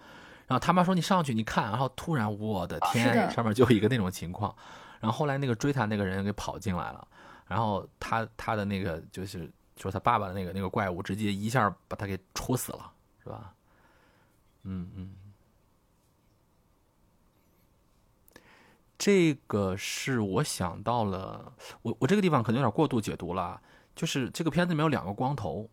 [0.48, 4.56] 然后他妈说你上去你看，然后突然我的天，上面就有一个那种情况，
[5.00, 7.08] 然后后来那个追他那个人给跑进来了，
[7.48, 12.92] 然后他他的那个就是说他爸爸的那个那个怪物直接一下把他给戳死了，
[13.24, 13.52] 是吧？
[14.64, 15.15] 嗯嗯。
[19.06, 21.54] 这个是我想到了，
[21.84, 23.62] 我我这个地方可能有点过度解读了，
[23.96, 25.70] 就是这个片子里面有两个光头，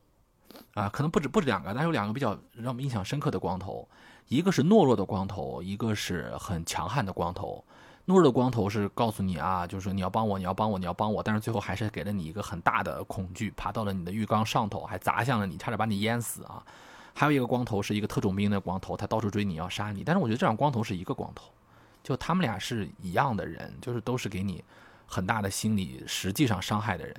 [0.75, 3.89] 啊，可能不止不止两个，但是有两个比较让我们印象深刻的光头，
[4.29, 7.65] 一个是懦弱的光头，一个是很强悍的光头。
[8.05, 16.63] 懦弱的光头是告诉你啊，就是说你要帮我，你要帮我，你要帮我，但是最后还是给了你一个很大的恐惧，爬到了你的浴缸上头，还砸向了你，差点把你淹死啊。
[17.15, 21.51] 还有一个光头是一个特种兵的光头，他到处追你要杀你，但是我觉得这两光头是一个光头，
[22.03, 24.63] 就他们俩是一样的人，就是都是给你
[25.07, 27.15] 很大的心理实际上伤害的人。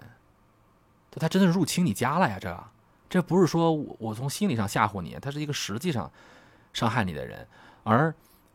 [1.12, 2.64] 就他真的入侵你家了呀，这
[3.10, 6.12] 这不是说我我从心理上吓唬你，他是一个实际上
[6.74, 7.48] 伤害你的人，
[7.84, 8.14] 而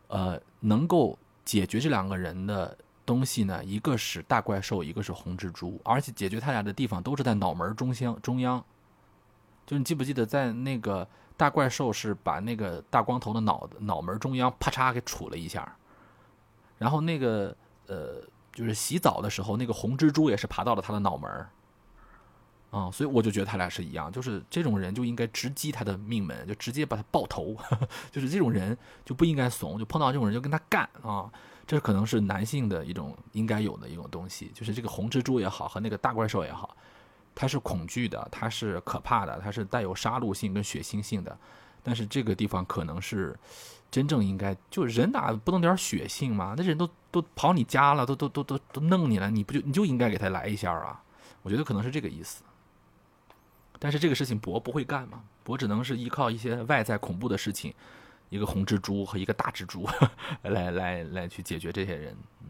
[0.09, 2.77] 呃能够解决这两个人的
[3.07, 8.63] 东西呢，一个是大怪兽，一个是红蜘蛛，而且解决他俩的地方都是在脑门中央中央。
[9.65, 11.07] 就你记不记得，在那个
[11.37, 15.77] 大怪兽是把那个大光头的脑脑门中央啪嚓给杵了一下，
[16.79, 17.55] 然后那个
[17.87, 18.23] 呃
[18.53, 21.51] 就是洗澡的时候，那个红蜘蛛也是爬到了他的脑门儿。
[22.71, 27.57] 啊、所以我就觉得他俩是一样，就是这种人就应该直击他的命门，就直接把他爆头，
[28.13, 28.77] 就是这种人
[29.07, 31.33] 就不应该怂，就碰到这种人就跟他干啊，
[31.67, 36.77] 这可能是男性的一种应该有的一种东西，就是这个红蜘蛛也好和那个大怪兽也好，
[37.35, 41.35] 它是恐惧的，它是可怕的，它是带有杀戮性跟血腥性的，
[41.83, 43.35] 但是这个地方可能是
[43.91, 46.55] 真正应该，就人哪不能点血性吗？
[46.57, 51.03] 那人都都跑你家了，都都都都都弄你了，你不就你就应该给他来一下啊？
[51.43, 52.43] 我觉得可能是这个意思。
[53.79, 57.73] 但是这个事情博不会干嘛，博只能是依靠一些外在恐怖的事情，
[58.29, 59.89] 一个红蜘蛛和一个大蜘蛛
[60.43, 62.17] 来来来去解决这些人。
[62.43, 62.49] 嗯，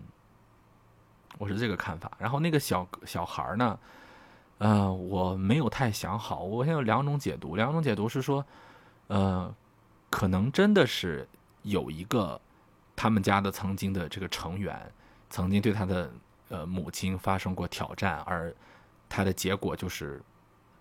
[1.38, 2.10] 我是这个看法。
[2.18, 3.78] 然后那个小小孩呢，
[4.58, 8.44] 呃，我没有太想好，我现在有两种解读，两种解读是说，
[9.08, 9.54] 呃，
[10.10, 11.28] 可能真的是
[11.62, 12.40] 有一个
[12.96, 14.92] 他们家的曾经的这个成员，
[15.30, 16.10] 曾经对他的
[16.48, 18.54] 呃母亲发生过挑战，而
[19.08, 20.20] 他的结果就是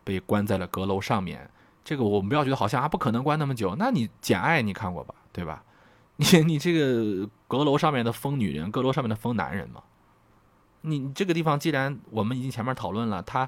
[0.03, 1.49] 被关在了阁楼上面。
[1.83, 5.63] 这个我们不要觉得好像啊不可能关那么久，那你《简爱》你看过吧，对吧？
[6.17, 9.83] 你你这个阁楼上面的疯女人，阁楼上面的疯男人嘛，
[10.81, 13.47] 你这个地方既然我们已经前面讨论了，他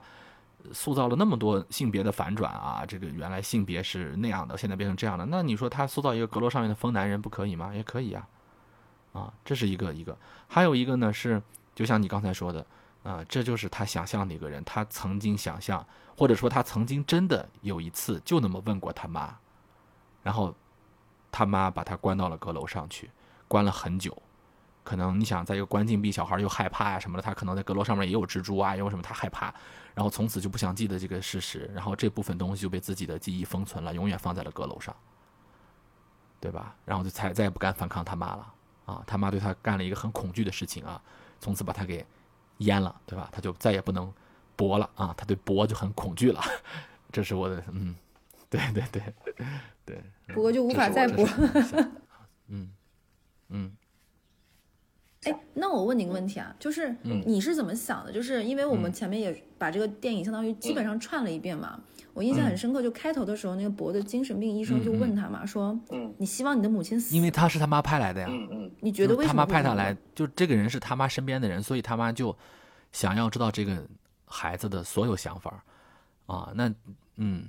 [0.74, 7.74] 塑造了那么多性别的反转啊，这个原来性别是那样的，现在变成这样的，那你说他塑造一个阁楼上面的疯男人不可以吗？
[7.74, 8.28] 也可以呀、
[9.14, 11.42] 啊，这是一个一个，还有一个呢是，
[11.74, 12.66] 就像你刚才说的，
[13.04, 15.86] 啊，这就是他想象的一个人，他曾经想象，
[16.16, 19.36] 或者说他曾经真的有一次就那么问过他妈，
[20.22, 20.54] 然后
[21.32, 23.10] 他妈把他关到了阁楼上去，
[23.48, 24.16] 关了很久。
[24.84, 29.54] 可能你想在一个关禁闭，小孩又害怕呀、什么的，他可能在阁楼上面也有蜘蛛啊，因为什么，他害怕，
[29.94, 34.96] 然后从此就不想记得这个事实，然后这部分东西就被自己的记忆封存了，永远放在了阁楼上，
[36.40, 36.76] 对吧？
[36.86, 38.54] 然后就才再也不敢反抗他妈了
[38.86, 39.04] 啊！
[39.06, 41.02] 他妈对他干了一个很恐惧的事情啊，
[41.40, 42.06] 从此把他给
[42.60, 43.30] 淹了，对吧？
[43.32, 44.12] 他就再也不能
[44.56, 45.14] 搏了啊！
[45.16, 46.42] 他对搏就很恐惧了，
[47.12, 47.96] 这是我的嗯，
[48.50, 49.14] 对对对
[49.86, 50.04] 对，
[50.34, 51.28] 博就无法再搏。
[52.48, 52.72] 嗯
[53.50, 53.72] 嗯
[55.24, 58.12] 哎，那我问你个问题啊，就是嗯你是怎么想的？
[58.12, 61.78] 就是因为我们嗯前面也把这个电影相当于基本上串了一遍嘛，
[62.14, 62.82] 我印象很深刻。
[62.82, 67.14] 就开头的时候，那个博的精神病医生就问他嘛，说嗯你希望你的母亲死？
[67.14, 72.34] 因为他是他妈派来的呀，嗯嗯你觉得为什么他妈派他来？，就这个人是他妈身边的人，所以他妈就
[72.94, 73.86] 想要知道这个
[74.26, 75.62] 孩子的所有想法
[76.28, 76.54] 啊。
[76.56, 76.74] 那
[77.18, 77.44] 嗯，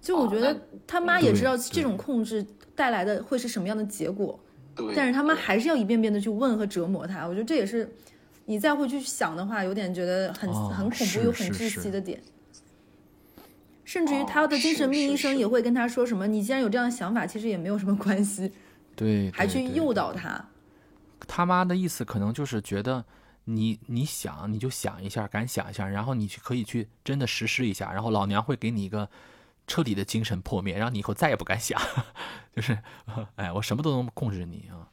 [0.00, 2.44] 就我觉得哦他妈也知道这种控制
[2.74, 4.38] 带来的会是什么样的结果，
[4.76, 7.26] 对，但是他们还是要一遍遍的去问和折磨他。
[7.26, 7.90] 我觉得这也是
[8.44, 12.20] 你再会去想的话，有点觉得很、哦很恐怖又很窒息的点。
[13.84, 18.52] 甚至于哦他的精神病医生也会跟他说什么：“你既然有这样的想法，其实也没有什么关系。
[18.96, 20.44] ”对，还去诱导他。
[21.28, 23.04] 他妈的意思可能就是觉得
[23.44, 29.08] 你你想你就想一下，敢想一下，然后你去可以去真的实施一下，然后老娘会给你一个
[29.66, 31.80] 彻底的精神破灭，让你以后再也不敢想，
[32.54, 32.78] 就是
[33.36, 34.88] 哎，我什么都能控制你啊。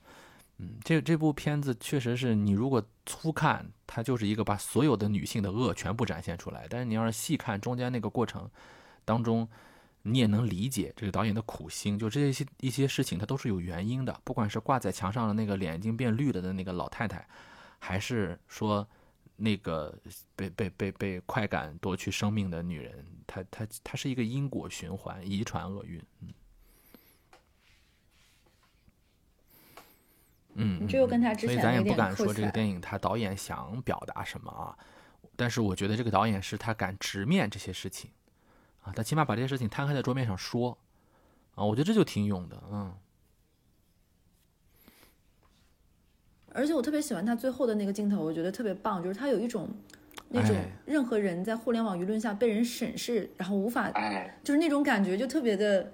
[0.58, 8.50] 嗯，这这部片子确实是你如果粗看，它就是一个把所有的女性的恶全部展现出来，但是你要是细看中间那个过程
[9.06, 9.48] 当中。
[10.06, 14.20] 你也能理解这个导演的苦心，就这些一些事情，它都是有原因的。
[14.26, 17.26] 不管是挂在墙上的那个脸已经变绿了的那个老太太，
[17.80, 18.86] 还是说
[19.36, 19.94] 那个
[20.36, 26.02] 被被被被快感夺去生命的女人，她她她是一个因果循环，遗传厄运。
[26.22, 26.34] 嗯，
[30.56, 34.78] 嗯，这又跟他之前所以咱也不敢说这个电影他导演想表达什么啊，
[35.36, 38.12] 但是我觉得这个导演是他敢直面这些事情。
[38.84, 40.78] 啊，他起码把这些事情摊开在桌面上说，
[41.56, 42.94] 啊，我觉得这就挺勇的，嗯。
[46.54, 49.68] 而且我特别喜欢他最后的那个镜头，我觉得特别棒，就是他有一种
[50.30, 53.92] 那种任何人在互联网舆论下被人审视，然后无法，
[54.44, 55.92] 就是那种感觉就特别的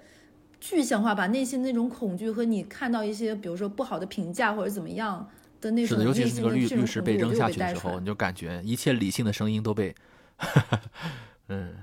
[0.59, 5.27] 具象化，把内心那种恐惧和你看到一些比如说不好的评价或者怎么样
[5.61, 9.95] 的那种尤其是那个律律师被扔下去的时候，你就感觉一切理性的声音都被，
[11.49, 11.73] 嗯。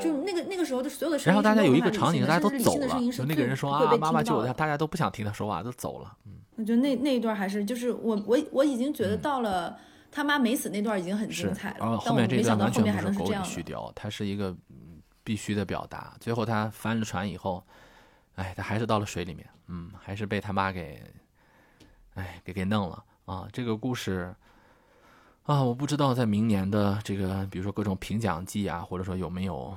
[0.00, 6.16] 就那个那个时候，的所有的然后大家有一个场景，大家都走了，就那个人说啊，妈妈救他，大家都不想听他说话，都走了。
[6.26, 9.76] 嗯，我觉得那那一段还是就是我我我已经觉得到了
[10.10, 14.56] 他妈没死那段已经很精彩了，然后后面这段完全不是狗里续貂，它是一个
[15.22, 16.14] 必须的表达。
[16.20, 17.62] 最后他翻了船以后，
[18.36, 21.02] 哎，他还是到了水里面，嗯，还是被他妈给，
[22.14, 23.46] 哎，给给弄了啊。
[23.52, 24.34] 这个故事
[25.44, 29.76] 啊，我不知道在明年的这个，比如说各种评奖季啊，或者说有没有。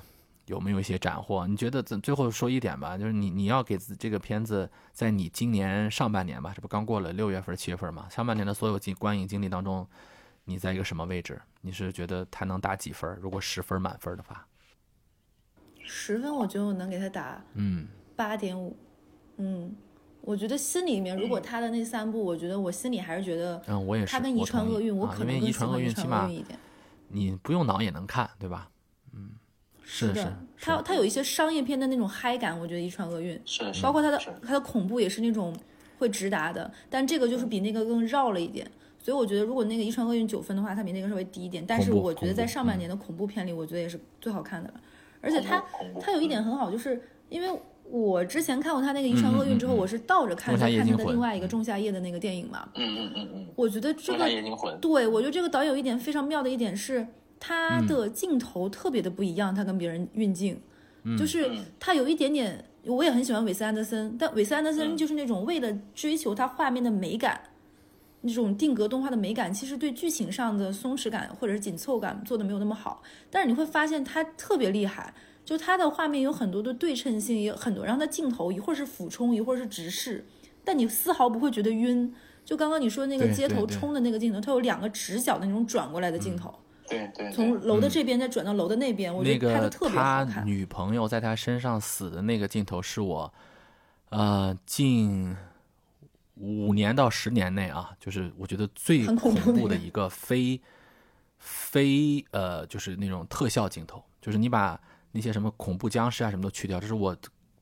[0.51, 1.47] 有没有一些斩获？
[1.47, 8.09] 你觉得最后说一点吧，就是你你要给这个片子在你今年上半年吧，这不刚过了六月份、七月份嘛？
[8.09, 9.87] 上半年的所有经观影经历当中，
[10.43, 11.41] 你在一个什么位置？
[11.61, 13.17] 你是觉得他能打几分？
[13.21, 14.45] 如果十分满分的话，
[15.83, 18.75] 十分，我觉得我能给他打嗯八点五，
[19.37, 19.73] 嗯，
[20.19, 26.59] 我觉得心里面如果他的那三部，我觉得我心里还是觉得嗯我也是，他跟遗传厄运，我可能遗传厄运起码一点，
[27.07, 28.69] 你不用脑也能看，对吧？
[29.91, 30.07] 嗯。
[30.07, 35.55] 是的，它它有一些商业片的那种嗨感，我觉得《遗传厄运》是，包括它的它的恐怖也是那种
[35.97, 38.65] 会直达的，但这个就是比那个更绕了一点，
[38.99, 44.75] 所以我觉得如果那个《遗传厄运》九分的话，它比那个稍微低一点，但是我觉得在上半年的恐怖片里，我觉得也是最好看的了，
[45.19, 45.63] 而且它
[45.99, 54.25] 它有一点很好，就是因为我之前看过他那个《遗传厄运》之后，我是倒着看再看他的另外一个《仲夏夜》的那个电影嘛，嗯嗯嗯嗯，我觉得这个
[54.79, 57.05] 对我觉得这个导演有一点非常妙的一点是。
[57.41, 60.61] 他的镜头特别的不一样，他跟别人运镜，
[61.17, 67.41] 就是他有一点点，我也很喜欢韦斯安德森，但韦斯安德森就是那种为了追求他画面的美感，
[68.21, 73.01] 那种定格动画的美感，其实对剧情上的松弛感或者是紧凑感做的没有那么好。
[73.31, 75.11] 但是你会发现他特别厉害，
[75.43, 80.23] 就他的画面有很多的对称性，有很多，然后他镜头一会儿是俯冲，一会儿是直视，
[80.63, 82.13] 但你丝毫不会觉得晕。
[82.45, 86.53] 就刚刚你说那个街头冲的那个镜头，它有两个直角的那种转过来的镜头。
[86.91, 90.27] 对对，从楼的这边再转到楼的那边，我觉得拍的特别好看。
[90.27, 93.33] 他女朋友在他身上死的那个镜头，是我，
[94.09, 95.35] 呃，近
[96.35, 100.59] 五年到十年内啊，就是我觉得最恐怖的一个非
[101.37, 104.79] 非呃，就是那种特效镜头，就是你把
[105.13, 107.15] 那些什么恐怖僵尸啊什么都去掉，这是我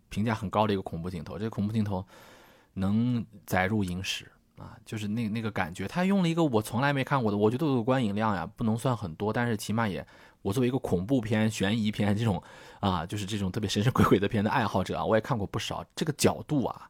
[0.10, 1.38] 评价很高的一个恐怖镜头。
[1.38, 2.04] 这个恐怖镜头
[2.74, 4.32] 能载入影史。
[4.60, 10.05] 啊，就是那那个感觉，他用了一个我从来没看过的，我觉得有观影量呀，不能算很多，但是起码也，
[10.41, 12.43] 我作为一个恐怖片、悬疑片这种，
[12.82, 15.86] 啊，就是这种特别神神鬼鬼的片的爱好者啊，我也看过不少。
[15.95, 16.89] 这个角度啊，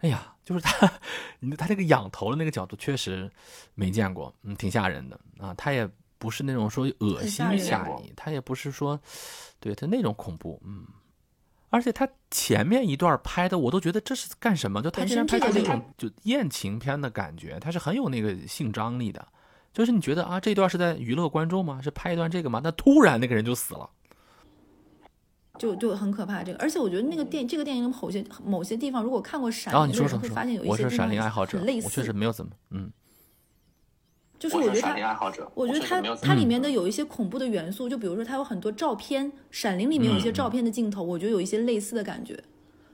[0.00, 0.86] 哎呀，就是他，
[1.56, 3.30] 他这个仰头的那个角度确实
[3.74, 5.54] 没见过，嗯，挺吓人的啊。
[5.54, 9.00] 他也不是那种说恶心吓你，他也不是说，
[9.58, 10.86] 对他那种恐怖，嗯。
[11.76, 14.80] 而且他前面一段拍的，我都觉得这是干什么？
[14.80, 19.28] 就他竟然拍出那种就艳情片的感觉，他是很有那个性张力的。
[19.74, 21.78] 就是你觉得啊，这段是在娱乐观众吗？
[21.82, 22.62] 是拍一段这个吗？
[22.64, 23.90] 那突然那个人就死了，
[25.58, 26.42] 就就很可怕。
[26.42, 31.86] 这个，而且我觉得那个电这个电影的某些某些地方，如果看过《闪灵》会发现有一些我是闪灵爱好者，很类似。
[31.86, 32.90] 我确实没有怎么嗯。
[34.38, 42.38] 就是我觉得他，我觉得它它里面的有一些恐怖的元素，就比如说它有很多照片，《闪灵》里面有一些照片的镜头，我觉得有一些类似的感觉，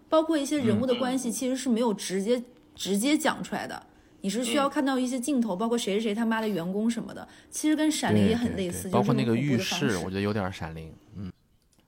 [0.09, 2.43] 包括一些人物的关系其实是没有直接
[2.75, 3.83] 直接讲出来的，
[4.21, 11.33] 你是需要看到一些镜头，包括谁是谁他妈的员工什么的，其实跟《闪灵》也很类似，包括那个浴室，我觉得有点《闪灵》，嗯，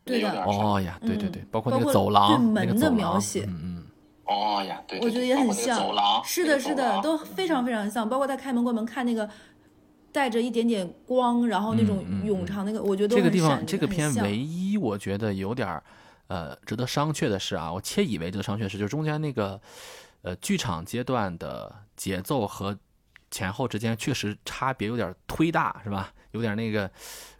[0.05, 3.74] 对的，哦呀，对对对，包括那个走廊对门的描写，嗯嗯，
[4.27, 8.09] 哦呀，对，对我觉得也很像走廊，是的，是的，都非常非常像。
[8.09, 9.29] 包括他开门关门看那个
[10.13, 15.83] 带着一点点光，然后那种永长那个，我觉得这个地方这个片唯一我觉得有点儿
[16.29, 19.61] 呃值得商榷的是啊，我窃以为值得商榷的是，就中间那个
[20.23, 22.79] 呃剧场阶段的节奏和
[23.31, 26.13] 前后之间确实差别有点儿忒大，是吧？
[26.31, 26.91] 有点那个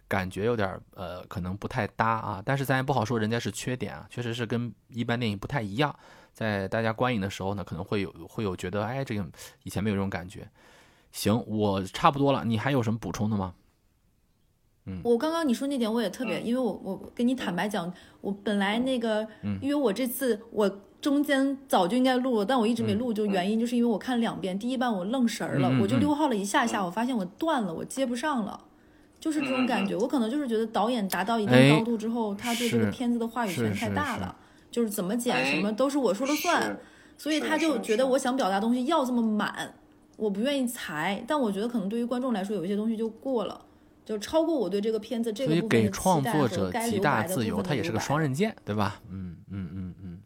[0.07, 5.97] 感觉有点儿呃可能不太搭啊，但是咱也不好说人家是缺点啊，确实是跟一般电影不太一样。
[6.35, 9.25] 在大家观影的时候呢，可能会有会有觉得，哎，这个
[9.63, 10.45] 以前没有这种感觉。
[11.13, 13.53] 行，我差不多了，你还有什么补充的吗？
[15.01, 16.45] 我刚刚你说那点我也特别，嗯。
[16.45, 19.57] 因为我我跟你坦白讲，我本来那个，嗯。
[19.61, 25.81] 因为我这次我中间早就应该录了，但我一直没嗯录，就原因就是因为我看两遍，第一半我愣神儿了，嗯嗯嗯。
[25.81, 28.65] 我就溜号了一下下，我发现我断了，我接不上了。
[29.19, 34.35] 就是这种感觉，我可能就是觉得导演达到一定高度之后，他对这个片子的话语权太大了，
[34.75, 36.77] 就是怎么剪哎什么都是我说了算，是
[37.17, 39.73] 所以他就觉得我想表达东西要这么满，
[40.17, 43.65] 我不愿意裁，但我觉得可能对于观众来说，有一些东西就过了，
[44.03, 48.99] 就超过我对这个片子这所以个部分的给创期待和作者极大自由，它也是个双刃剑，对吧？
[49.09, 50.19] 嗯嗯嗯嗯，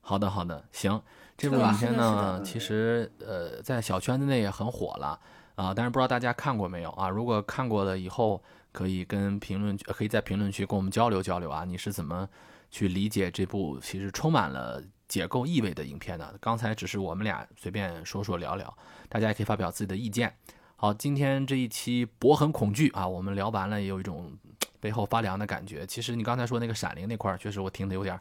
[0.00, 0.98] 好的好的，行，
[1.36, 5.20] 这部影片呢，其实呃在小圈子内也很火了
[5.56, 7.10] 啊，但是不知道大家看过没有啊？
[7.10, 8.42] 如果看过了以后，
[8.72, 12.26] 可以跟评论区，可以在评论区跟我们交流交流啊，你是怎么
[12.70, 16.34] 去理解这部其实充满了解构意味的影片呢？
[16.40, 18.76] 刚才只是我们俩随便说说聊聊，
[19.08, 20.34] 大家也可以发表自己的意见。
[20.76, 24.32] 好，今天这一期博很恐惧啊，我们聊完了，也有一种
[24.78, 25.86] 背后发凉的感觉。
[25.86, 28.18] 其实你刚才说那个《闪灵》那块儿，确实我听的有点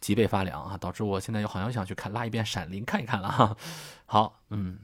[0.00, 3.56] 脊背发凉啊，导致我现在又好像想去看拉一遍《闪灵》看一看了哈。
[4.06, 4.78] 好，嗯。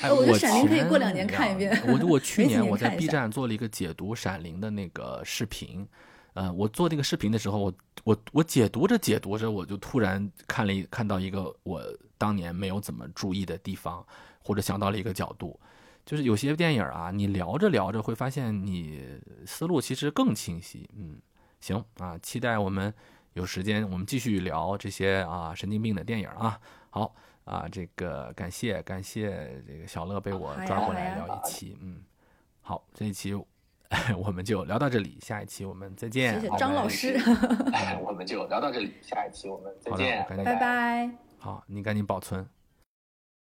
[0.00, 5.88] 哎，呃我觉得闪灵可以过两年看一遍我我去 年我在 B 站做了一个解读《闪灵》的那个视频，
[6.36, 11.82] 呃，我做那个视频的时候，我我我解读着解读着，我就突然看了一看到一个我
[12.18, 14.06] 当年没有怎么注意的地方，
[14.44, 15.58] 或者想到了一个角度，
[16.04, 19.02] 就是有些电影啊，你聊着聊着会发现你
[19.46, 20.86] 思路其实更清晰。
[20.94, 21.18] 嗯，
[21.58, 22.92] 行啊，期待我们
[23.32, 26.60] 有时间我们继续聊这些啊神经病的电影啊。
[26.90, 27.14] 好
[27.44, 32.02] 啊，这个感谢感谢这个小乐被我抓过来聊一期，嗯，
[32.60, 33.32] 好，这一期
[34.18, 36.40] 我们就聊到这里，下一期我们再见。
[36.40, 37.16] 谢谢张老师，
[37.72, 41.10] 哎，我们就聊到这里，下一期我们再见，拜拜。
[41.38, 42.46] 好，你赶紧保存。